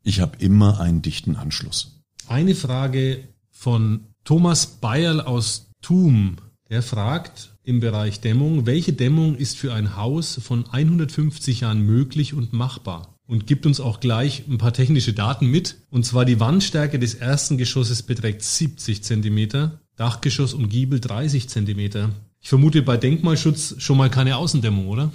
ich 0.03 0.21
habe 0.21 0.37
immer 0.39 0.79
einen 0.79 1.01
dichten 1.01 1.35
Anschluss. 1.35 2.02
Eine 2.27 2.55
Frage 2.55 3.27
von 3.51 4.05
Thomas 4.23 4.65
Bayerl 4.65 5.19
aus 5.21 5.69
Thum, 5.81 6.37
der 6.69 6.81
fragt 6.81 7.55
im 7.63 7.79
Bereich 7.79 8.21
Dämmung, 8.21 8.65
welche 8.65 8.93
Dämmung 8.93 9.35
ist 9.35 9.57
für 9.57 9.73
ein 9.73 9.97
Haus 9.97 10.39
von 10.41 10.65
150 10.69 11.61
Jahren 11.61 11.81
möglich 11.81 12.33
und 12.33 12.53
machbar? 12.53 13.15
Und 13.25 13.47
gibt 13.47 13.65
uns 13.65 13.79
auch 13.79 13.99
gleich 13.99 14.43
ein 14.47 14.57
paar 14.57 14.73
technische 14.73 15.13
Daten 15.13 15.47
mit. 15.47 15.77
Und 15.89 16.05
zwar 16.05 16.25
die 16.25 16.39
Wandstärke 16.39 16.99
des 16.99 17.15
ersten 17.15 17.57
Geschosses 17.57 18.03
beträgt 18.03 18.43
70 18.43 19.03
Zentimeter, 19.03 19.79
Dachgeschoss 19.95 20.53
und 20.53 20.69
Giebel 20.69 20.99
30 20.99 21.47
Zentimeter. 21.47 22.09
Ich 22.41 22.49
vermute 22.49 22.81
bei 22.81 22.97
Denkmalschutz 22.97 23.75
schon 23.77 23.97
mal 23.97 24.09
keine 24.09 24.37
Außendämmung, 24.37 24.87
oder? 24.87 25.11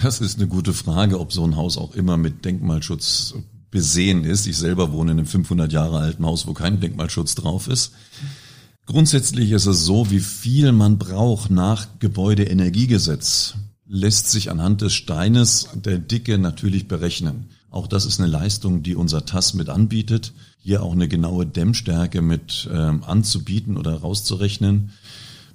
Das 0.00 0.20
ist 0.20 0.38
eine 0.38 0.48
gute 0.48 0.72
Frage, 0.72 1.20
ob 1.20 1.32
so 1.32 1.44
ein 1.44 1.56
Haus 1.56 1.78
auch 1.78 1.94
immer 1.94 2.16
mit 2.16 2.44
Denkmalschutz 2.44 3.34
besehen 3.70 4.24
ist. 4.24 4.46
Ich 4.46 4.56
selber 4.56 4.92
wohne 4.92 5.12
in 5.12 5.18
einem 5.18 5.26
500 5.26 5.72
Jahre 5.72 5.98
alten 5.98 6.24
Haus, 6.24 6.46
wo 6.46 6.52
kein 6.52 6.80
Denkmalschutz 6.80 7.34
drauf 7.34 7.68
ist. 7.68 7.92
Grundsätzlich 8.86 9.50
ist 9.50 9.66
es 9.66 9.84
so, 9.84 10.10
wie 10.10 10.20
viel 10.20 10.72
man 10.72 10.98
braucht 10.98 11.50
nach 11.50 11.88
Gebäudeenergiegesetz 11.98 13.56
lässt 13.88 14.30
sich 14.30 14.50
anhand 14.50 14.80
des 14.80 14.94
Steines 14.94 15.68
der 15.74 15.98
Dicke 15.98 16.38
natürlich 16.38 16.88
berechnen. 16.88 17.46
Auch 17.70 17.86
das 17.86 18.06
ist 18.06 18.20
eine 18.20 18.28
Leistung, 18.28 18.82
die 18.82 18.94
unser 18.94 19.24
TAS 19.24 19.54
mit 19.54 19.68
anbietet, 19.68 20.32
hier 20.58 20.82
auch 20.82 20.92
eine 20.92 21.08
genaue 21.08 21.46
Dämmstärke 21.46 22.22
mit 22.22 22.68
ähm, 22.72 23.04
anzubieten 23.04 23.76
oder 23.76 23.94
rauszurechnen. 23.94 24.90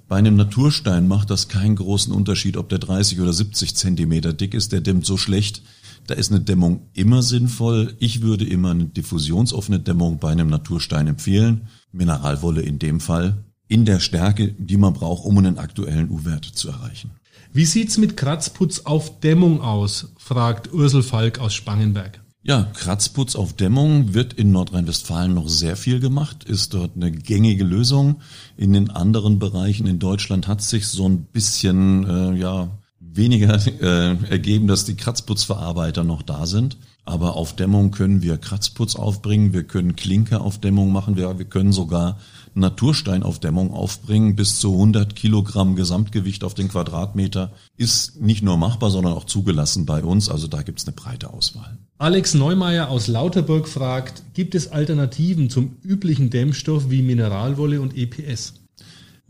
Bei 0.08 0.16
einem 0.16 0.36
Naturstein 0.36 1.08
macht 1.08 1.30
das 1.30 1.48
keinen 1.48 1.76
großen 1.76 2.12
Unterschied, 2.12 2.56
ob 2.56 2.68
der 2.68 2.78
30 2.78 3.20
oder 3.20 3.32
70 3.32 3.74
Zentimeter 3.74 4.32
dick 4.32 4.54
ist, 4.54 4.72
der 4.72 4.80
dämmt 4.80 5.06
so 5.06 5.16
schlecht, 5.16 5.62
da 6.06 6.14
ist 6.14 6.30
eine 6.30 6.40
Dämmung 6.40 6.88
immer 6.94 7.22
sinnvoll. 7.22 7.94
Ich 7.98 8.22
würde 8.22 8.44
immer 8.44 8.70
eine 8.70 8.86
diffusionsoffene 8.86 9.80
Dämmung 9.80 10.18
bei 10.18 10.30
einem 10.30 10.48
Naturstein 10.48 11.06
empfehlen. 11.06 11.68
Mineralwolle 11.92 12.62
in 12.62 12.78
dem 12.78 13.00
Fall. 13.00 13.44
In 13.68 13.84
der 13.84 14.00
Stärke, 14.00 14.54
die 14.58 14.76
man 14.76 14.92
braucht, 14.92 15.24
um 15.24 15.38
einen 15.38 15.58
aktuellen 15.58 16.10
U-Wert 16.10 16.44
zu 16.44 16.68
erreichen. 16.68 17.12
Wie 17.52 17.64
sieht's 17.64 17.98
mit 17.98 18.16
Kratzputz 18.16 18.80
auf 18.80 19.20
Dämmung 19.20 19.60
aus? 19.60 20.12
fragt 20.16 20.72
Ursel 20.72 21.02
Falk 21.02 21.38
aus 21.38 21.54
Spangenberg. 21.54 22.20
Ja, 22.44 22.64
Kratzputz 22.74 23.36
auf 23.36 23.52
Dämmung 23.52 24.14
wird 24.14 24.32
in 24.32 24.50
Nordrhein-Westfalen 24.50 25.32
noch 25.32 25.48
sehr 25.48 25.76
viel 25.76 26.00
gemacht, 26.00 26.42
ist 26.42 26.74
dort 26.74 26.96
eine 26.96 27.12
gängige 27.12 27.62
Lösung. 27.62 28.20
In 28.56 28.72
den 28.72 28.90
anderen 28.90 29.38
Bereichen 29.38 29.86
in 29.86 30.00
Deutschland 30.00 30.48
hat 30.48 30.60
sich 30.60 30.88
so 30.88 31.08
ein 31.08 31.26
bisschen 31.26 32.04
äh, 32.04 32.34
ja 32.34 32.68
weniger 33.14 33.54
äh, 33.80 34.16
ergeben, 34.30 34.66
dass 34.66 34.84
die 34.84 34.96
Kratzputzverarbeiter 34.96 36.04
noch 36.04 36.22
da 36.22 36.46
sind. 36.46 36.76
Aber 37.04 37.34
auf 37.34 37.56
Dämmung 37.56 37.90
können 37.90 38.22
wir 38.22 38.38
Kratzputz 38.38 38.94
aufbringen, 38.94 39.52
wir 39.52 39.64
können 39.64 39.96
Klinker 39.96 40.40
auf 40.40 40.60
Dämmung 40.60 40.92
machen, 40.92 41.16
wir, 41.16 41.36
wir 41.36 41.46
können 41.46 41.72
sogar 41.72 42.18
Naturstein 42.54 43.24
auf 43.24 43.40
Dämmung 43.40 43.72
aufbringen. 43.72 44.36
Bis 44.36 44.60
zu 44.60 44.72
100 44.72 45.16
Kilogramm 45.16 45.74
Gesamtgewicht 45.74 46.44
auf 46.44 46.54
den 46.54 46.68
Quadratmeter 46.68 47.50
ist 47.76 48.20
nicht 48.20 48.42
nur 48.42 48.56
machbar, 48.56 48.90
sondern 48.90 49.14
auch 49.14 49.24
zugelassen 49.24 49.84
bei 49.84 50.04
uns. 50.04 50.28
Also 50.28 50.46
da 50.46 50.62
gibt's 50.62 50.86
eine 50.86 50.94
breite 50.94 51.32
Auswahl. 51.32 51.76
Alex 51.98 52.34
Neumeier 52.34 52.88
aus 52.88 53.08
Lauterburg 53.08 53.68
fragt, 53.68 54.22
gibt 54.34 54.54
es 54.54 54.70
Alternativen 54.70 55.50
zum 55.50 55.76
üblichen 55.82 56.30
Dämmstoff 56.30 56.90
wie 56.90 57.02
Mineralwolle 57.02 57.80
und 57.80 57.96
EPS? 57.96 58.61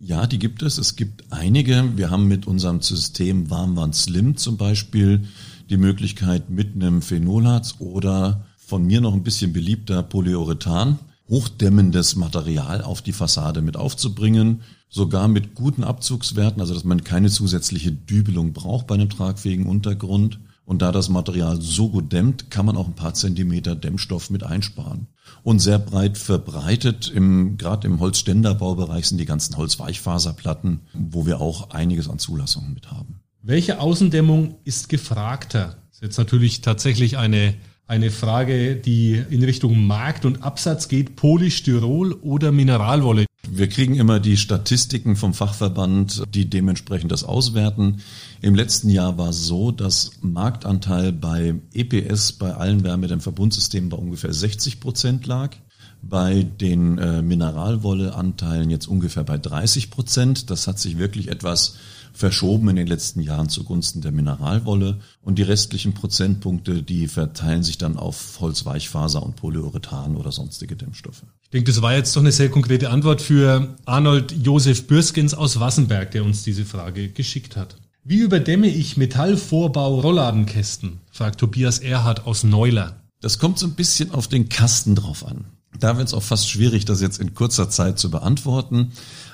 Ja, 0.05 0.27
die 0.27 0.41
gibt 0.41 0.65
es. 0.65 0.79
Es 0.79 0.97
gibt 0.97 1.23
einige. 1.31 1.97
Wir 1.97 2.11
haben 2.11 2.27
mit 2.27 2.49
unserem 2.49 2.81
System 2.81 3.51
Warmwand 3.51 3.95
Slim 3.95 4.37
zum 4.37 4.57
Beispiel 4.57 5.29
die 5.71 5.77
Möglichkeit 5.77 6.51
mit 6.51 6.75
einem 6.75 7.03
Phenolharz 7.03 7.77
oder 7.79 8.45
von 8.57 8.85
mir 8.85 9.01
noch 9.01 9.15
ein 9.15 9.23
bisschen 9.23 9.53
beliebter 9.53 10.03
Polyurethan 10.03 10.99
hochdämmendes 11.29 12.17
Material 12.17 12.83
auf 12.83 13.01
die 13.01 13.13
Fassade 13.13 13.63
mit 13.63 13.77
aufzubringen, 13.77 14.63
sogar 14.89 15.29
mit 15.29 15.55
guten 15.55 15.85
Abzugswerten, 15.85 16.61
also 16.61 16.75
dass 16.75 16.83
man 16.83 17.05
keine 17.05 17.31
zusätzliche 17.31 17.93
Dübelung 17.93 18.53
braucht 18.53 18.89
bei 18.89 18.97
einem 18.97 19.09
tragfähigen 19.09 19.67
Untergrund. 19.67 20.41
Und 20.64 20.81
da 20.81 20.92
das 20.92 21.09
Material 21.09 21.61
so 21.61 21.88
gut 21.88 22.12
dämmt, 22.12 22.50
kann 22.50 22.64
man 22.64 22.76
auch 22.76 22.87
ein 22.87 22.95
paar 22.95 23.14
Zentimeter 23.14 23.75
Dämmstoff 23.75 24.31
mit 24.31 24.45
einsparen 24.45 25.09
und 25.42 25.59
sehr 25.59 25.78
breit 25.78 26.19
verbreitet. 26.19 27.11
Im, 27.12 27.59
gerade 27.59 27.88
im 27.88 27.99
Holzständerbaubereich 28.00 29.07
sind 29.07 29.19
die 29.19 29.26
ganzen 29.26 29.57
Holzweichfaserplatten, 29.57 30.83
wo 30.92 31.26
wir 31.26 31.40
auch 31.40 31.71
einiges 31.71 32.09
an 32.09 32.19
Zulassungen 32.19 32.75
mit 32.75 32.90
haben. 32.90 33.21
Welche 33.42 33.81
Außendämmung 33.81 34.54
ist 34.64 34.88
gefragter? 34.88 35.76
Das 35.88 35.97
ist 35.97 36.02
jetzt 36.02 36.19
natürlich 36.19 36.61
tatsächlich 36.61 37.19
eine, 37.19 37.54
eine 37.88 38.12
Frage, 38.12 38.76
die 38.76 39.21
in 39.31 39.42
Richtung 39.42 39.85
Markt 39.85 40.25
und 40.25 40.45
Absatz 40.45 40.87
geht. 40.87 41.16
Polystyrol 41.16 42.12
oder 42.12 42.52
Mineralwolle? 42.52 43.26
Wir 43.55 43.69
kriegen 43.69 43.97
immer 43.97 44.19
die 44.19 44.39
Statistiken 44.39 45.15
vom 45.15 45.35
Fachverband, 45.35 46.23
die 46.33 46.49
dementsprechend 46.49 47.13
das 47.13 47.23
auswerten. 47.23 47.99
Im 48.41 48.55
letzten 48.55 48.89
Jahr 48.89 49.19
war 49.19 49.29
es 49.29 49.45
so, 49.45 49.73
dass 49.73 50.13
Marktanteil 50.23 51.13
bei 51.13 51.57
EPS, 51.75 52.33
bei 52.33 52.55
allen 52.55 52.83
Wärmedämmverbundsystemen 52.83 53.91
bei 53.91 53.99
ungefähr 53.99 54.33
60 54.33 54.81
Prozent 54.81 55.27
lag. 55.27 55.55
Bei 56.01 56.45
den 56.45 56.97
äh, 56.97 57.21
Mineralwolleanteilen 57.21 58.71
jetzt 58.71 58.87
ungefähr 58.87 59.23
bei 59.23 59.37
30 59.37 59.91
Prozent. 59.91 60.49
Das 60.49 60.67
hat 60.67 60.79
sich 60.79 60.97
wirklich 60.97 61.29
etwas 61.29 61.77
verschoben 62.12 62.69
in 62.69 62.76
den 62.76 62.87
letzten 62.87 63.21
Jahren 63.21 63.49
zugunsten 63.49 64.00
der 64.00 64.12
Mineralwolle 64.12 64.99
und 65.21 65.38
die 65.38 65.42
restlichen 65.42 65.95
Prozentpunkte, 65.95 66.83
die 66.83 67.09
verteilen 67.09 67.62
sich 67.62 67.78
dann 67.78 67.97
auf 67.97 68.38
Holzweichfaser 68.40 69.23
und 69.23 69.37
Polyurethan 69.37 70.16
oder 70.16 70.33
sonstige 70.33 70.76
Dämmstoffe. 70.76 71.23
Ich 71.42 71.50
denke, 71.50 71.71
das 71.71 71.83
war 71.83 71.95
jetzt 71.95 72.14
doch 72.16 72.21
eine 72.21 72.33
sehr 72.33 72.50
konkrete 72.50 72.90
Antwort 72.90 73.23
für 73.23 73.76
Arnold 73.85 74.33
Josef 74.42 74.87
Bürskens 74.87 75.35
aus 75.35 75.61
Wassenberg, 75.61 76.11
der 76.11 76.25
uns 76.25 76.42
diese 76.42 76.64
Frage 76.64 77.09
geschickt 77.09 77.57
hat. 77.57 77.76
Wie 78.04 78.19
überdämme 78.19 78.66
ich 78.66 78.97
Metallvorbau 78.97 80.00
Rollladenkästen? 80.00 81.00
fragt 81.11 81.38
Tobias 81.38 81.78
Erhardt 81.78 82.26
aus 82.26 82.42
Neuler. 82.42 82.97
Das 83.21 83.38
kommt 83.38 83.59
so 83.59 83.66
ein 83.66 83.75
bisschen 83.75 84.11
auf 84.11 84.26
den 84.26 84.49
Kasten 84.49 84.97
drauf 84.97 85.25
an. 85.25 85.45
Da 85.78 85.97
wird 85.97 86.09
es 86.09 86.14
auch 86.14 86.23
fast 86.23 86.50
schwierig, 86.50 86.85
das 86.85 87.00
jetzt 87.00 87.21
in 87.21 87.35
kurzer 87.35 87.71
Zeit 87.71 87.99
zu 87.99 88.11
beantworten. 88.11 88.92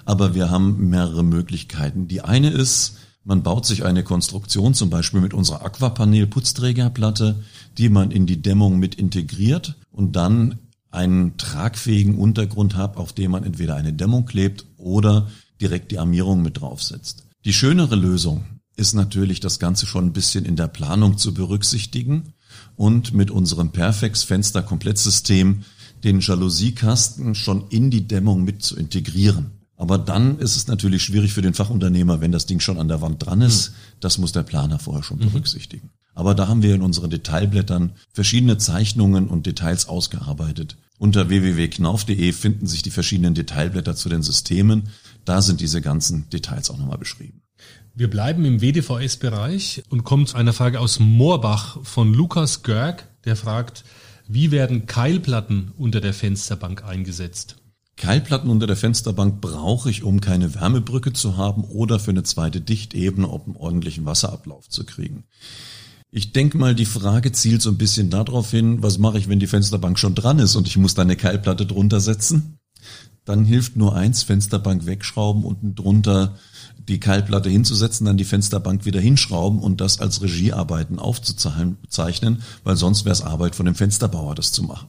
Aber 0.09 0.35
wir 0.35 0.51
haben 0.51 0.89
mehrere 0.89 1.23
Möglichkeiten. 1.23 2.09
Die 2.09 2.23
eine 2.23 2.49
ist, 2.49 2.97
man 3.25 3.43
baut 3.43 3.67
sich 3.67 3.85
eine 3.85 4.03
Konstruktion, 4.03 4.73
zum 4.73 4.89
Beispiel 4.89 5.21
mit 5.21 5.35
unserer 5.35 5.63
Aquapanel-Putzträgerplatte, 5.67 7.45
die 7.77 7.91
man 7.91 8.11
in 8.11 8.25
die 8.25 8.41
Dämmung 8.41 8.79
mit 8.79 8.95
integriert 8.95 9.77
und 9.91 10.17
dann 10.17 10.61
einen 10.91 11.37
tragfähigen 11.37 12.17
Untergrund 12.17 12.75
hat, 12.75 12.97
auf 12.97 13.13
dem 13.13 13.33
man 13.33 13.45
entweder 13.45 13.75
eine 13.75 13.93
Dämmung 13.93 14.25
klebt 14.25 14.65
oder 14.79 15.29
direkt 15.61 15.91
die 15.91 15.99
Armierung 15.99 16.41
mit 16.41 16.59
draufsetzt. 16.59 17.27
Die 17.45 17.53
schönere 17.53 17.95
Lösung 17.95 18.47
ist 18.77 18.95
natürlich 18.95 19.41
das 19.41 19.59
Ganze 19.59 19.85
schon 19.85 20.07
ein 20.07 20.13
bisschen 20.15 20.47
in 20.47 20.57
der 20.57 20.69
Planung 20.69 21.19
zu 21.19 21.35
berücksichtigen 21.35 22.33
und 22.77 23.13
mit 23.13 23.31
unserem 23.31 23.73
Perfex 23.73 24.23
Fenster 24.23 24.63
Komplettsystem 24.63 25.65
den 26.03 26.21
Jalousiekasten 26.21 27.35
schon 27.35 27.69
in 27.69 27.91
die 27.91 28.09
Dämmung 28.09 28.43
mit 28.45 28.63
zu 28.63 28.75
integrieren. 28.75 29.58
Aber 29.79 29.97
dann 29.97 30.41
ist 30.41 30.57
es 30.57 30.67
natürlich 30.67 31.05
schwierig 31.05 31.33
für 31.33 31.41
den 31.41 31.55
Fachunternehmer, 31.55 32.21
wenn 32.21 32.33
das 32.33 32.47
Ding 32.47 32.59
schon 32.59 32.79
an 32.79 32.89
der 32.89 33.01
Wand 33.01 33.25
dran 33.25 33.41
ist. 33.41 33.71
Mhm. 33.71 33.75
Das 34.01 34.19
muss 34.19 34.33
der 34.33 34.43
Planer 34.43 34.81
vorher 34.81 35.05
schon 35.05 35.19
mhm. 35.19 35.31
berücksichtigen. 35.31 35.91
Aber 36.17 36.35
da 36.35 36.49
haben 36.49 36.63
wir 36.63 36.75
in 36.75 36.83
unseren 36.83 37.11
Detailblättern 37.11 37.93
verschiedene 38.13 38.59
Zeichnungen 38.59 39.29
und 39.29 39.47
Details 39.47 39.89
ausgearbeitet. 39.89 40.77
Unter 40.99 41.29
www.knauf.de 41.29 42.33
finden 42.33 42.67
sich 42.67 42.83
die 42.83 42.91
verschiedenen 42.91 43.35
Detailblätter 43.35 43.95
zu 43.95 44.09
den 44.09 44.23
Systemen. 44.23 44.89
Da 45.25 45.43
sind 45.43 45.61
diese 45.61 45.81
ganzen 45.81 46.29
Details 46.31 46.71
auch 46.71 46.79
nochmal 46.79 46.99
beschrieben. 46.99 47.43
Wir 47.95 48.11
bleiben 48.11 48.45
im 48.45 48.61
WDVS-Bereich 48.61 49.85
und 49.91 50.03
kommen 50.03 50.27
zu 50.27 50.37
einer 50.37 50.53
Frage 50.53 50.81
aus 50.81 50.99
Moorbach 50.99 51.79
von 51.85 52.13
Lukas 52.13 52.65
Görg, 52.65 53.07
der 53.25 53.37
fragt, 53.37 53.85
wie 54.27 54.51
werden 54.51 54.87
Keilplatten 54.87 55.71
unter 55.77 56.01
der 56.01 56.15
Fensterbank 56.15 56.85
eingesetzt? 56.85 57.57
Keilplatten 57.99 58.49
unter 58.49 58.69
der 58.69 58.77
Fensterbank 58.77 59.41
brauche 59.41 59.91
ich, 59.91 60.05
um 60.05 60.21
keine 60.21 60.55
Wärmebrücke 60.55 61.13
zu 61.13 61.37
haben 61.37 61.65
oder 61.65 61.99
für 61.99 62.13
eine 62.13 62.23
zweite 62.23 62.61
Dichtebene, 62.61 63.27
um 63.27 63.43
einen 63.43 63.57
ordentlichen 63.57 64.07
Wasserablauf 64.07 64.69
zu 64.69 64.85
kriegen. 64.85 65.25
Ich 66.11 66.33
denke 66.33 66.57
mal, 66.57 66.75
die 66.75 66.87
Frage 66.87 67.33
zielt 67.33 67.61
so 67.61 67.71
ein 67.71 67.77
bisschen 67.77 68.09
darauf 68.09 68.51
hin, 68.51 68.83
was 68.83 68.99
mache 68.99 69.19
ich, 69.19 69.29
wenn 69.29 69.41
die 69.41 69.49
Fensterbank 69.49 69.99
schon 69.99 70.15
dran 70.15 70.39
ist 70.39 70.55
und 70.55 70.69
ich 70.69 70.79
muss 70.79 70.95
da 70.95 71.03
eine 71.03 71.17
Keilplatte 71.17 71.67
drunter 71.67 72.01
setzen? 72.01 72.59
Dann 73.25 73.45
hilft 73.45 73.77
nur 73.77 73.95
eins, 73.95 74.23
Fensterbank 74.23 74.87
wegschrauben, 74.87 75.45
unten 75.45 75.75
drunter 75.75 76.39
die 76.79 77.01
Keilplatte 77.01 77.51
hinzusetzen, 77.51 78.07
dann 78.07 78.17
die 78.17 78.25
Fensterbank 78.25 78.87
wieder 78.87 79.01
hinschrauben 79.01 79.59
und 79.59 79.81
das 79.81 80.01
als 80.01 80.23
Regiearbeiten 80.23 80.99
aufzuzeichnen, 80.99 82.43
weil 82.65 82.77
sonst 82.77 83.05
wäre 83.05 83.13
es 83.13 83.23
Arbeit 83.23 83.55
von 83.55 83.67
dem 83.67 83.75
Fensterbauer, 83.75 84.35
das 84.35 84.53
zu 84.53 84.63
machen. 84.63 84.89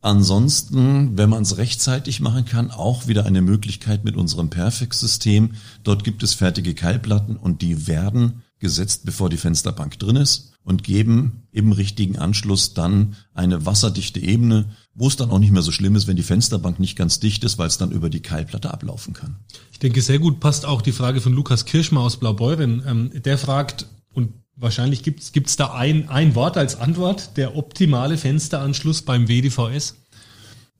Ansonsten, 0.00 1.18
wenn 1.18 1.30
man 1.30 1.42
es 1.42 1.56
rechtzeitig 1.56 2.20
machen 2.20 2.44
kann, 2.44 2.70
auch 2.70 3.08
wieder 3.08 3.26
eine 3.26 3.42
Möglichkeit 3.42 4.04
mit 4.04 4.16
unserem 4.16 4.48
Perfect-System. 4.48 5.54
Dort 5.82 6.04
gibt 6.04 6.22
es 6.22 6.34
fertige 6.34 6.74
Keilplatten 6.74 7.36
und 7.36 7.62
die 7.62 7.88
werden 7.88 8.42
gesetzt, 8.60 9.04
bevor 9.04 9.28
die 9.28 9.36
Fensterbank 9.36 9.98
drin 9.98 10.16
ist 10.16 10.52
und 10.62 10.84
geben 10.84 11.44
im 11.50 11.72
richtigen 11.72 12.18
Anschluss 12.18 12.74
dann 12.74 13.16
eine 13.34 13.66
wasserdichte 13.66 14.20
Ebene, 14.20 14.70
wo 14.94 15.08
es 15.08 15.16
dann 15.16 15.30
auch 15.30 15.38
nicht 15.38 15.52
mehr 15.52 15.62
so 15.62 15.72
schlimm 15.72 15.96
ist, 15.96 16.06
wenn 16.06 16.16
die 16.16 16.22
Fensterbank 16.22 16.78
nicht 16.78 16.96
ganz 16.96 17.20
dicht 17.20 17.42
ist, 17.44 17.58
weil 17.58 17.68
es 17.68 17.78
dann 17.78 17.90
über 17.90 18.10
die 18.10 18.20
Keilplatte 18.20 18.72
ablaufen 18.72 19.14
kann. 19.14 19.36
Ich 19.72 19.78
denke, 19.78 20.02
sehr 20.02 20.18
gut 20.18 20.40
passt 20.40 20.66
auch 20.66 20.82
die 20.82 20.92
Frage 20.92 21.20
von 21.20 21.32
Lukas 21.32 21.64
Kirschmer 21.64 22.00
aus 22.00 22.18
Blaubeuren. 22.18 22.82
Ähm, 22.86 23.22
der 23.22 23.38
fragt, 23.38 23.86
und 24.12 24.34
Wahrscheinlich 24.60 25.04
gibt 25.04 25.22
es 25.46 25.56
da 25.56 25.72
ein, 25.72 26.08
ein 26.08 26.34
Wort 26.34 26.56
als 26.56 26.80
Antwort, 26.80 27.36
der 27.36 27.56
optimale 27.56 28.18
Fensteranschluss 28.18 29.02
beim 29.02 29.28
WDVS? 29.28 29.94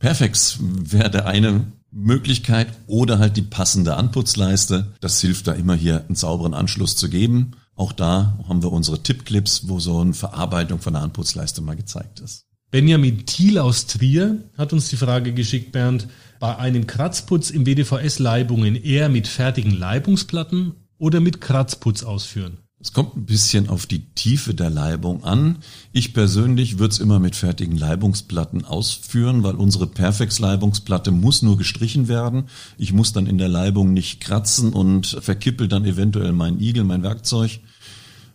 Perfex 0.01 0.59
wäre 0.61 1.11
der 1.11 1.27
eine 1.27 1.73
Möglichkeit 1.93 2.69
oder 2.87 3.21
halt 3.21 3.37
die 3.37 3.43
passende 3.43 3.97
Anputzleiste. 3.97 4.93
Das 5.01 5.21
hilft 5.21 5.47
da 5.47 5.53
immer 5.53 5.75
hier 5.75 6.05
einen 6.07 6.17
sauberen 6.17 6.55
Anschluss 6.55 6.97
zu 6.97 7.09
geben. 7.09 7.53
Auch 7.77 7.93
da 7.93 8.39
haben 8.49 8.63
wir 8.63 8.73
unsere 8.73 9.03
Tippclips, 9.03 9.69
wo 9.69 9.79
so 9.79 10.01
eine 10.01 10.13
Verarbeitung 10.13 10.81
von 10.81 10.95
der 10.95 11.03
Anputzleiste 11.03 11.61
mal 11.63 11.77
gezeigt 11.77 12.19
ist. 12.19 12.47
Benjamin 12.71 13.25
Thiel 13.25 13.59
aus 13.59 13.87
Trier 13.87 14.43
hat 14.59 14.73
uns 14.73 14.89
die 14.89 14.97
Frage 14.97 15.33
geschickt, 15.33 15.73
Bernd, 15.73 16.09
bei 16.41 16.57
einem 16.57 16.87
Kratzputz 16.87 17.51
im 17.51 17.65
WDVS 17.65 18.19
Leibungen 18.19 18.75
eher 18.75 19.09
mit 19.09 19.27
fertigen 19.27 19.71
Leibungsplatten 19.71 20.75
oder 20.99 21.21
mit 21.21 21.41
Kratzputz 21.41 22.03
ausführen? 22.03 22.59
Es 22.81 22.93
kommt 22.93 23.17
ein 23.17 23.27
bisschen 23.27 23.69
auf 23.69 23.87
die 23.87 24.05
Tiefe 24.15 24.55
der 24.55 24.71
Leibung 24.71 25.25
an. 25.25 25.59
Ich 25.91 26.15
persönlich 26.15 26.79
würde 26.79 26.93
es 26.93 27.01
immer 27.01 27.19
mit 27.19 27.35
fertigen 27.35 27.77
Leibungsplatten 27.77 28.65
ausführen, 28.65 29.43
weil 29.43 29.57
unsere 29.57 29.89
Perfex-Leibungsplatte 29.89 31.11
muss 31.11 31.43
nur 31.43 31.59
gestrichen 31.59 32.07
werden. 32.07 32.45
Ich 32.77 32.93
muss 32.93 33.13
dann 33.13 33.27
in 33.27 33.37
der 33.37 33.49
Leibung 33.49 33.93
nicht 33.93 34.21
kratzen 34.21 34.73
und 34.73 35.19
verkippel 35.21 35.67
dann 35.67 35.85
eventuell 35.85 36.31
meinen 36.31 36.61
Igel, 36.61 36.85
mein 36.85 37.03
Werkzeug. 37.03 37.59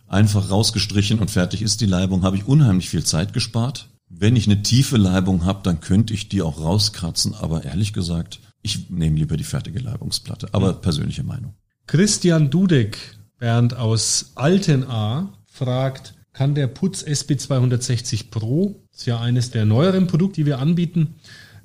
Einfach 0.08 0.50
rausgestrichen 0.50 1.20
und 1.20 1.30
fertig 1.30 1.62
ist 1.62 1.80
die 1.80 1.86
Leibung, 1.86 2.22
habe 2.22 2.36
ich 2.36 2.46
unheimlich 2.46 2.90
viel 2.90 3.04
Zeit 3.04 3.32
gespart. 3.32 3.88
Wenn 4.10 4.36
ich 4.36 4.46
eine 4.46 4.62
tiefe 4.62 4.98
Leibung 4.98 5.46
habe, 5.46 5.60
dann 5.62 5.80
könnte 5.80 6.12
ich 6.12 6.28
die 6.28 6.42
auch 6.42 6.60
rauskratzen, 6.60 7.34
aber 7.34 7.64
ehrlich 7.64 7.94
gesagt, 7.94 8.40
ich 8.60 8.90
nehme 8.90 9.16
lieber 9.16 9.38
die 9.38 9.44
fertige 9.44 9.78
Leibungsplatte. 9.78 10.48
Aber 10.52 10.74
persönliche 10.74 11.24
Meinung. 11.24 11.54
Christian 11.86 12.50
Dudek 12.50 12.98
Bernd 13.44 13.76
aus 13.76 14.32
Altenaar 14.36 15.36
fragt, 15.44 16.14
kann 16.32 16.54
der 16.54 16.66
Putz 16.66 17.02
SB260 17.02 18.30
Pro, 18.30 18.80
ist 18.90 19.04
ja 19.04 19.20
eines 19.20 19.50
der 19.50 19.66
neueren 19.66 20.06
Produkte, 20.06 20.36
die 20.36 20.46
wir 20.46 20.60
anbieten, 20.60 21.16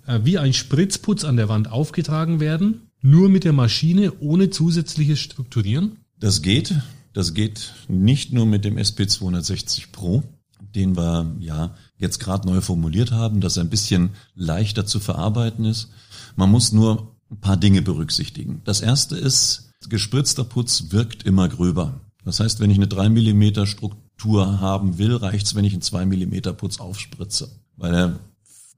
äh, 0.06 0.20
wie 0.26 0.38
ein 0.38 0.52
Spritzputz 0.52 1.24
an 1.24 1.38
der 1.38 1.48
Wand 1.48 1.72
aufgetragen 1.72 2.42
werden? 2.42 2.90
Nur 3.02 3.30
mit 3.30 3.46
der 3.46 3.54
Maschine 3.54 4.12
ohne 4.20 4.50
zusätzliches 4.50 5.20
Strukturieren? 5.20 6.00
Das 6.20 6.42
geht. 6.42 6.76
Das 7.14 7.34
geht 7.34 7.74
nicht 7.88 8.34
nur 8.34 8.46
mit 8.46 8.66
dem 8.66 8.76
SP260 8.76 9.94
Pro, 9.94 10.24
den 10.76 10.98
wir 10.98 11.34
ja 11.40 11.78
jetzt 11.96 12.20
gerade 12.20 12.46
neu 12.46 12.60
formuliert 12.60 13.14
haben, 13.14 13.40
dass 13.40 13.56
er 13.56 13.64
ein 13.64 13.70
bisschen 13.70 14.10
leichter 14.36 14.86
zu 14.86 15.00
verarbeiten 15.00 15.64
ist. 15.64 15.88
Man 16.36 16.52
muss 16.52 16.74
nur 16.74 17.16
ein 17.32 17.40
paar 17.40 17.56
Dinge 17.56 17.82
berücksichtigen. 17.82 18.60
Das 18.66 18.82
erste 18.82 19.16
ist, 19.16 19.69
Gespritzter 19.88 20.44
Putz 20.44 20.86
wirkt 20.90 21.24
immer 21.24 21.48
gröber. 21.48 22.02
Das 22.26 22.40
heißt, 22.40 22.60
wenn 22.60 22.70
ich 22.70 22.78
eine 22.78 22.88
3 22.88 23.10
mm 23.10 23.66
Struktur 23.66 24.60
haben 24.60 24.98
will, 24.98 25.16
reicht's, 25.16 25.56
wenn 25.56 25.66
ich 25.66 25.74
einen 25.74 25.82
2 25.82 26.06
mm 26.06 26.56
Putz 26.58 26.80
aufspritze, 26.80 27.50
weil 27.78 27.94
er 27.94 28.20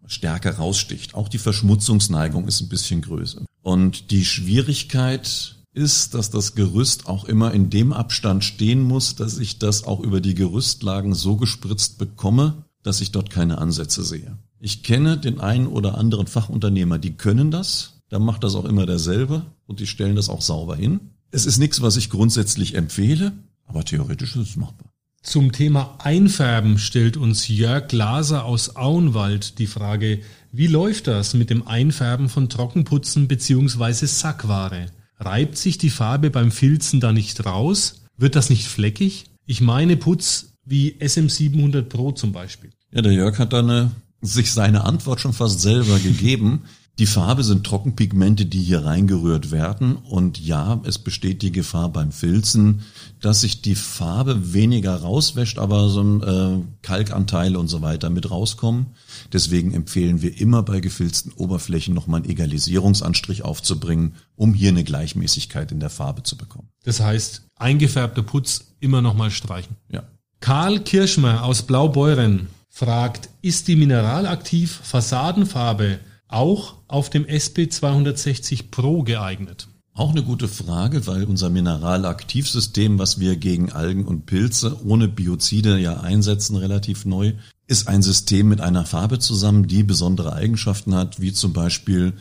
stärker 0.05 0.55
raussticht. 0.55 1.15
Auch 1.15 1.29
die 1.29 1.37
Verschmutzungsneigung 1.37 2.47
ist 2.47 2.61
ein 2.61 2.69
bisschen 2.69 3.01
größer. 3.01 3.45
Und 3.61 4.11
die 4.11 4.25
Schwierigkeit 4.25 5.55
ist, 5.73 6.13
dass 6.13 6.29
das 6.29 6.55
Gerüst 6.55 7.07
auch 7.07 7.25
immer 7.25 7.53
in 7.53 7.69
dem 7.69 7.93
Abstand 7.93 8.43
stehen 8.43 8.81
muss, 8.81 9.15
dass 9.15 9.37
ich 9.37 9.57
das 9.57 9.85
auch 9.85 10.01
über 10.01 10.19
die 10.19 10.35
Gerüstlagen 10.35 11.13
so 11.13 11.37
gespritzt 11.37 11.97
bekomme, 11.97 12.65
dass 12.83 13.01
ich 13.01 13.11
dort 13.11 13.29
keine 13.29 13.57
Ansätze 13.57 14.03
sehe. 14.03 14.37
Ich 14.59 14.83
kenne 14.83 15.17
den 15.17 15.39
einen 15.39 15.67
oder 15.67 15.97
anderen 15.97 16.27
Fachunternehmer, 16.27 16.99
die 16.99 17.13
können 17.13 17.51
das, 17.51 18.00
dann 18.11 18.23
macht 18.23 18.43
das 18.43 18.55
auch 18.55 18.65
immer 18.65 18.85
derselbe 18.85 19.45
und 19.65 19.79
die 19.79 19.87
stellen 19.87 20.15
das 20.15 20.29
auch 20.29 20.41
sauber 20.41 20.75
hin. 20.75 20.99
Es 21.31 21.45
ist 21.45 21.57
nichts, 21.57 21.81
was 21.81 21.95
ich 21.95 22.09
grundsätzlich 22.09 22.75
empfehle, 22.75 23.31
aber 23.65 23.85
theoretisch 23.85 24.35
ist 24.35 24.49
es 24.49 24.55
machbar. 24.57 24.91
Zum 25.23 25.51
Thema 25.51 25.97
Einfärben 25.99 26.77
stellt 26.77 27.15
uns 27.15 27.47
Jörg 27.47 27.87
Glaser 27.87 28.43
aus 28.43 28.75
Auenwald 28.75 29.59
die 29.59 29.67
Frage, 29.67 30.19
wie 30.51 30.67
läuft 30.67 31.07
das 31.07 31.33
mit 31.33 31.49
dem 31.49 31.65
Einfärben 31.67 32.27
von 32.27 32.49
Trockenputzen 32.49 33.27
bzw. 33.29 34.07
Sackware? 34.07 34.87
Reibt 35.17 35.57
sich 35.57 35.77
die 35.77 35.91
Farbe 35.91 36.31
beim 36.31 36.51
Filzen 36.51 36.99
da 36.99 37.13
nicht 37.13 37.45
raus? 37.45 38.01
Wird 38.17 38.35
das 38.35 38.49
nicht 38.49 38.67
fleckig? 38.67 39.25
Ich 39.45 39.61
meine 39.61 39.95
Putz 39.95 40.53
wie 40.65 40.95
SM700 40.99 41.83
Pro 41.83 42.11
zum 42.11 42.33
Beispiel. 42.33 42.71
Ja, 42.91 43.01
der 43.01 43.13
Jörg 43.13 43.39
hat 43.39 43.53
da 43.53 43.59
eine, 43.59 43.91
sich 44.21 44.51
seine 44.51 44.83
Antwort 44.83 45.21
schon 45.21 45.33
fast 45.33 45.61
selber 45.61 45.97
gegeben. 45.99 46.63
Die 47.01 47.07
Farbe 47.07 47.43
sind 47.43 47.65
Trockenpigmente, 47.65 48.45
die 48.45 48.61
hier 48.61 48.85
reingerührt 48.85 49.49
werden. 49.49 49.95
Und 49.95 50.39
ja, 50.39 50.79
es 50.83 50.99
besteht 50.99 51.41
die 51.41 51.51
Gefahr 51.51 51.89
beim 51.89 52.11
Filzen, 52.11 52.83
dass 53.19 53.41
sich 53.41 53.63
die 53.63 53.73
Farbe 53.73 54.53
weniger 54.53 54.97
rauswäscht, 54.97 55.57
aber 55.57 55.89
so 55.89 56.03
ein 56.03 56.21
äh, 56.21 56.63
Kalkanteile 56.83 57.57
und 57.57 57.69
so 57.69 57.81
weiter 57.81 58.11
mit 58.11 58.29
rauskommen. 58.29 58.85
Deswegen 59.33 59.73
empfehlen 59.73 60.21
wir 60.21 60.39
immer 60.39 60.61
bei 60.61 60.79
gefilzten 60.79 61.31
Oberflächen 61.31 61.95
nochmal 61.95 62.21
einen 62.21 62.29
Egalisierungsanstrich 62.29 63.43
aufzubringen, 63.43 64.13
um 64.35 64.53
hier 64.53 64.69
eine 64.69 64.83
Gleichmäßigkeit 64.83 65.71
in 65.71 65.79
der 65.79 65.89
Farbe 65.89 66.21
zu 66.21 66.37
bekommen. 66.37 66.69
Das 66.83 66.99
heißt, 66.99 67.47
eingefärbter 67.55 68.21
Putz 68.21 68.75
immer 68.79 69.01
nochmal 69.01 69.31
streichen. 69.31 69.75
Ja. 69.91 70.03
Karl 70.39 70.81
Kirschmer 70.81 71.45
aus 71.45 71.63
Blaubeuren 71.63 72.45
fragt, 72.69 73.29
ist 73.41 73.67
die 73.67 73.75
mineralaktiv 73.75 74.81
Fassadenfarbe 74.83 75.97
auch 76.31 76.75
auf 76.87 77.09
dem 77.09 77.25
SP260 77.25 78.71
Pro 78.71 79.03
geeignet? 79.03 79.67
Auch 79.93 80.11
eine 80.11 80.23
gute 80.23 80.47
Frage, 80.47 81.05
weil 81.05 81.25
unser 81.25 81.49
Mineralaktivsystem, 81.49 82.97
was 82.97 83.19
wir 83.19 83.35
gegen 83.35 83.71
Algen 83.71 84.05
und 84.05 84.25
Pilze 84.25 84.77
ohne 84.85 85.09
Biozide 85.09 85.77
ja 85.79 85.99
einsetzen, 85.99 86.55
relativ 86.55 87.05
neu, 87.05 87.33
ist 87.67 87.87
ein 87.87 88.01
System 88.01 88.47
mit 88.47 88.61
einer 88.61 88.85
Farbe 88.85 89.19
zusammen, 89.19 89.67
die 89.67 89.83
besondere 89.83 90.33
Eigenschaften 90.33 90.95
hat, 90.95 91.19
wie 91.19 91.33
zum 91.33 91.51
Beispiel 91.51 92.13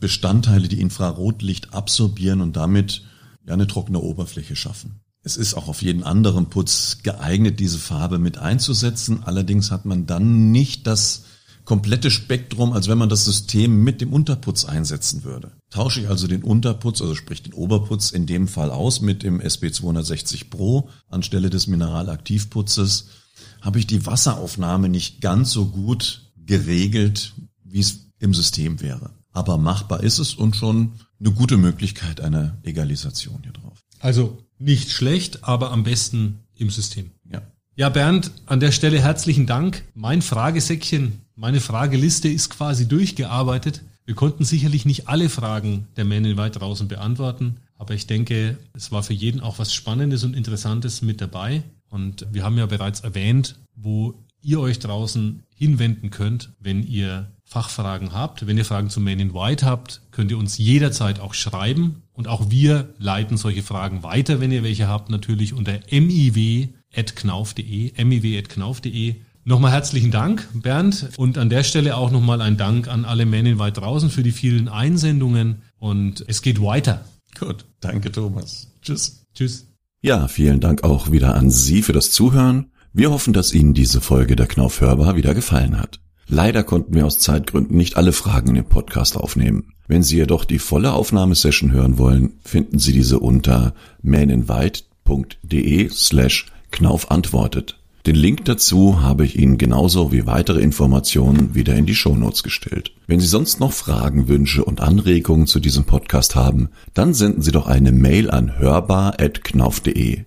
Bestandteile, 0.00 0.68
die 0.68 0.80
Infrarotlicht 0.80 1.74
absorbieren 1.74 2.40
und 2.40 2.56
damit 2.56 3.02
ja 3.46 3.52
eine 3.52 3.66
trockene 3.66 4.00
Oberfläche 4.00 4.56
schaffen. 4.56 5.00
Es 5.22 5.36
ist 5.36 5.54
auch 5.54 5.68
auf 5.68 5.82
jeden 5.82 6.04
anderen 6.04 6.46
Putz 6.46 6.98
geeignet, 7.02 7.60
diese 7.60 7.78
Farbe 7.78 8.18
mit 8.18 8.38
einzusetzen. 8.38 9.24
Allerdings 9.24 9.70
hat 9.70 9.84
man 9.84 10.06
dann 10.06 10.50
nicht 10.50 10.86
das 10.86 11.24
komplette 11.68 12.10
Spektrum, 12.10 12.72
als 12.72 12.88
wenn 12.88 12.96
man 12.96 13.10
das 13.10 13.26
System 13.26 13.84
mit 13.84 14.00
dem 14.00 14.10
Unterputz 14.10 14.64
einsetzen 14.64 15.22
würde. 15.22 15.52
Tausche 15.68 16.00
ich 16.00 16.08
also 16.08 16.26
den 16.26 16.42
Unterputz, 16.42 17.02
also 17.02 17.14
sprich 17.14 17.42
den 17.42 17.52
Oberputz 17.52 18.10
in 18.10 18.24
dem 18.24 18.48
Fall 18.48 18.70
aus 18.70 19.02
mit 19.02 19.22
dem 19.22 19.38
SB260 19.38 20.48
Pro 20.48 20.88
anstelle 21.08 21.50
des 21.50 21.66
Mineralaktivputzes, 21.66 23.08
habe 23.60 23.78
ich 23.78 23.86
die 23.86 24.06
Wasseraufnahme 24.06 24.88
nicht 24.88 25.20
ganz 25.20 25.52
so 25.52 25.66
gut 25.66 26.32
geregelt, 26.38 27.34
wie 27.64 27.80
es 27.80 28.12
im 28.18 28.32
System 28.32 28.80
wäre. 28.80 29.10
Aber 29.32 29.58
machbar 29.58 30.02
ist 30.02 30.20
es 30.20 30.32
und 30.32 30.56
schon 30.56 30.92
eine 31.20 31.32
gute 31.32 31.58
Möglichkeit 31.58 32.22
einer 32.22 32.56
Egalisation 32.62 33.40
hier 33.42 33.52
drauf. 33.52 33.84
Also 34.00 34.38
nicht 34.58 34.90
schlecht, 34.90 35.44
aber 35.44 35.70
am 35.70 35.82
besten 35.84 36.38
im 36.54 36.70
System. 36.70 37.10
Ja. 37.78 37.90
Bernd, 37.90 38.32
an 38.46 38.58
der 38.58 38.72
Stelle 38.72 39.00
herzlichen 39.00 39.46
Dank. 39.46 39.84
Mein 39.94 40.20
Fragesäckchen 40.20 41.20
meine 41.36 41.60
Frageliste 41.60 42.28
ist 42.28 42.50
quasi 42.50 42.88
durchgearbeitet. 42.88 43.82
Wir 44.04 44.16
konnten 44.16 44.44
sicherlich 44.44 44.84
nicht 44.84 45.06
alle 45.06 45.28
Fragen 45.28 45.86
der 45.96 46.04
Männer 46.04 46.36
weit 46.36 46.58
draußen 46.58 46.88
beantworten, 46.88 47.58
aber 47.76 47.94
ich 47.94 48.08
denke, 48.08 48.58
es 48.74 48.90
war 48.90 49.04
für 49.04 49.12
jeden 49.12 49.40
auch 49.40 49.60
was 49.60 49.72
Spannendes 49.72 50.24
und 50.24 50.34
Interessantes 50.34 51.02
mit 51.02 51.20
dabei. 51.20 51.62
Und 51.88 52.26
wir 52.32 52.42
haben 52.42 52.58
ja 52.58 52.66
bereits 52.66 53.00
erwähnt, 53.00 53.54
wo 53.76 54.14
ihr 54.42 54.58
euch 54.58 54.80
draußen 54.80 55.44
hinwenden 55.54 56.10
könnt, 56.10 56.50
wenn 56.58 56.82
ihr 56.82 57.30
Fachfragen 57.44 58.12
habt. 58.12 58.48
Wenn 58.48 58.58
ihr 58.58 58.64
Fragen 58.64 58.90
zu 58.90 59.00
Men 59.00 59.20
in 59.20 59.34
White 59.34 59.64
habt, 59.64 60.00
könnt 60.10 60.32
ihr 60.32 60.38
uns 60.38 60.58
jederzeit 60.58 61.20
auch 61.20 61.34
schreiben. 61.34 62.02
Und 62.12 62.26
auch 62.26 62.50
wir 62.50 62.92
leiten 62.98 63.36
solche 63.36 63.62
Fragen 63.62 64.02
weiter, 64.02 64.40
wenn 64.40 64.50
ihr 64.50 64.64
welche 64.64 64.88
habt, 64.88 65.08
natürlich 65.08 65.52
unter 65.52 65.78
miw.knauf.de, 66.96 68.04
miw.knauf.de. 68.04 69.16
Nochmal 69.44 69.72
herzlichen 69.72 70.10
Dank, 70.10 70.48
Bernd. 70.52 71.10
Und 71.16 71.38
an 71.38 71.48
der 71.48 71.62
Stelle 71.62 71.96
auch 71.96 72.10
nochmal 72.10 72.42
ein 72.42 72.56
Dank 72.56 72.88
an 72.88 73.04
alle 73.04 73.24
Men 73.24 73.46
in 73.46 73.58
White 73.58 73.80
draußen 73.80 74.10
für 74.10 74.22
die 74.22 74.32
vielen 74.32 74.68
Einsendungen. 74.68 75.62
Und 75.78 76.24
es 76.28 76.42
geht 76.42 76.60
weiter. 76.60 77.04
Gut, 77.38 77.64
danke 77.80 78.12
Thomas. 78.12 78.68
Tschüss. 78.82 79.24
Tschüss. 79.34 79.66
Ja, 80.02 80.28
vielen 80.28 80.60
Dank 80.60 80.84
auch 80.84 81.10
wieder 81.10 81.34
an 81.34 81.50
Sie 81.50 81.82
für 81.82 81.92
das 81.92 82.10
Zuhören. 82.10 82.72
Wir 82.92 83.10
hoffen, 83.10 83.32
dass 83.32 83.54
Ihnen 83.54 83.74
diese 83.74 84.00
Folge 84.00 84.36
der 84.36 84.46
Knauf 84.46 84.80
hörbar 84.80 85.16
wieder 85.16 85.34
gefallen 85.34 85.78
hat. 85.78 86.00
Leider 86.26 86.62
konnten 86.62 86.94
wir 86.94 87.06
aus 87.06 87.18
Zeitgründen 87.18 87.76
nicht 87.76 87.96
alle 87.96 88.12
Fragen 88.12 88.54
im 88.54 88.66
Podcast 88.66 89.16
aufnehmen. 89.16 89.72
Wenn 89.86 90.02
Sie 90.02 90.16
jedoch 90.16 90.44
die 90.44 90.58
volle 90.58 90.92
Aufnahmesession 90.92 91.72
hören 91.72 91.96
wollen, 91.96 92.34
finden 92.44 92.78
Sie 92.78 92.92
diese 92.92 93.18
unter 93.18 93.72
maninvite.de 94.02 95.88
slash 95.88 96.46
Knauf 96.70 97.10
antwortet. 97.10 97.78
Den 98.06 98.14
Link 98.14 98.44
dazu 98.46 99.02
habe 99.02 99.24
ich 99.24 99.38
Ihnen 99.38 99.58
genauso 99.58 100.12
wie 100.12 100.26
weitere 100.26 100.60
Informationen 100.60 101.54
wieder 101.54 101.74
in 101.74 101.84
die 101.84 101.94
Shownotes 101.94 102.42
gestellt. 102.42 102.92
Wenn 103.06 103.20
Sie 103.20 103.26
sonst 103.26 103.60
noch 103.60 103.72
Fragen, 103.72 104.28
Wünsche 104.28 104.64
und 104.64 104.80
Anregungen 104.80 105.46
zu 105.46 105.60
diesem 105.60 105.84
Podcast 105.84 106.34
haben, 106.34 106.70
dann 106.94 107.12
senden 107.12 107.42
Sie 107.42 107.52
doch 107.52 107.66
eine 107.66 107.92
Mail 107.92 108.30
an 108.30 108.58
hörbar.knauf.de. 108.58 110.24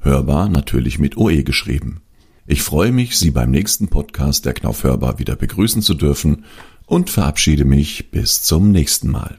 Hörbar 0.00 0.48
natürlich 0.48 0.98
mit 0.98 1.16
OE 1.16 1.42
geschrieben. 1.44 2.00
Ich 2.46 2.62
freue 2.62 2.90
mich, 2.90 3.16
Sie 3.16 3.30
beim 3.30 3.52
nächsten 3.52 3.88
Podcast 3.88 4.44
der 4.44 4.54
Knauf 4.54 4.82
Hörbar 4.82 5.20
wieder 5.20 5.36
begrüßen 5.36 5.82
zu 5.82 5.94
dürfen 5.94 6.44
und 6.86 7.10
verabschiede 7.10 7.64
mich 7.64 8.10
bis 8.10 8.42
zum 8.42 8.72
nächsten 8.72 9.08
Mal. 9.08 9.38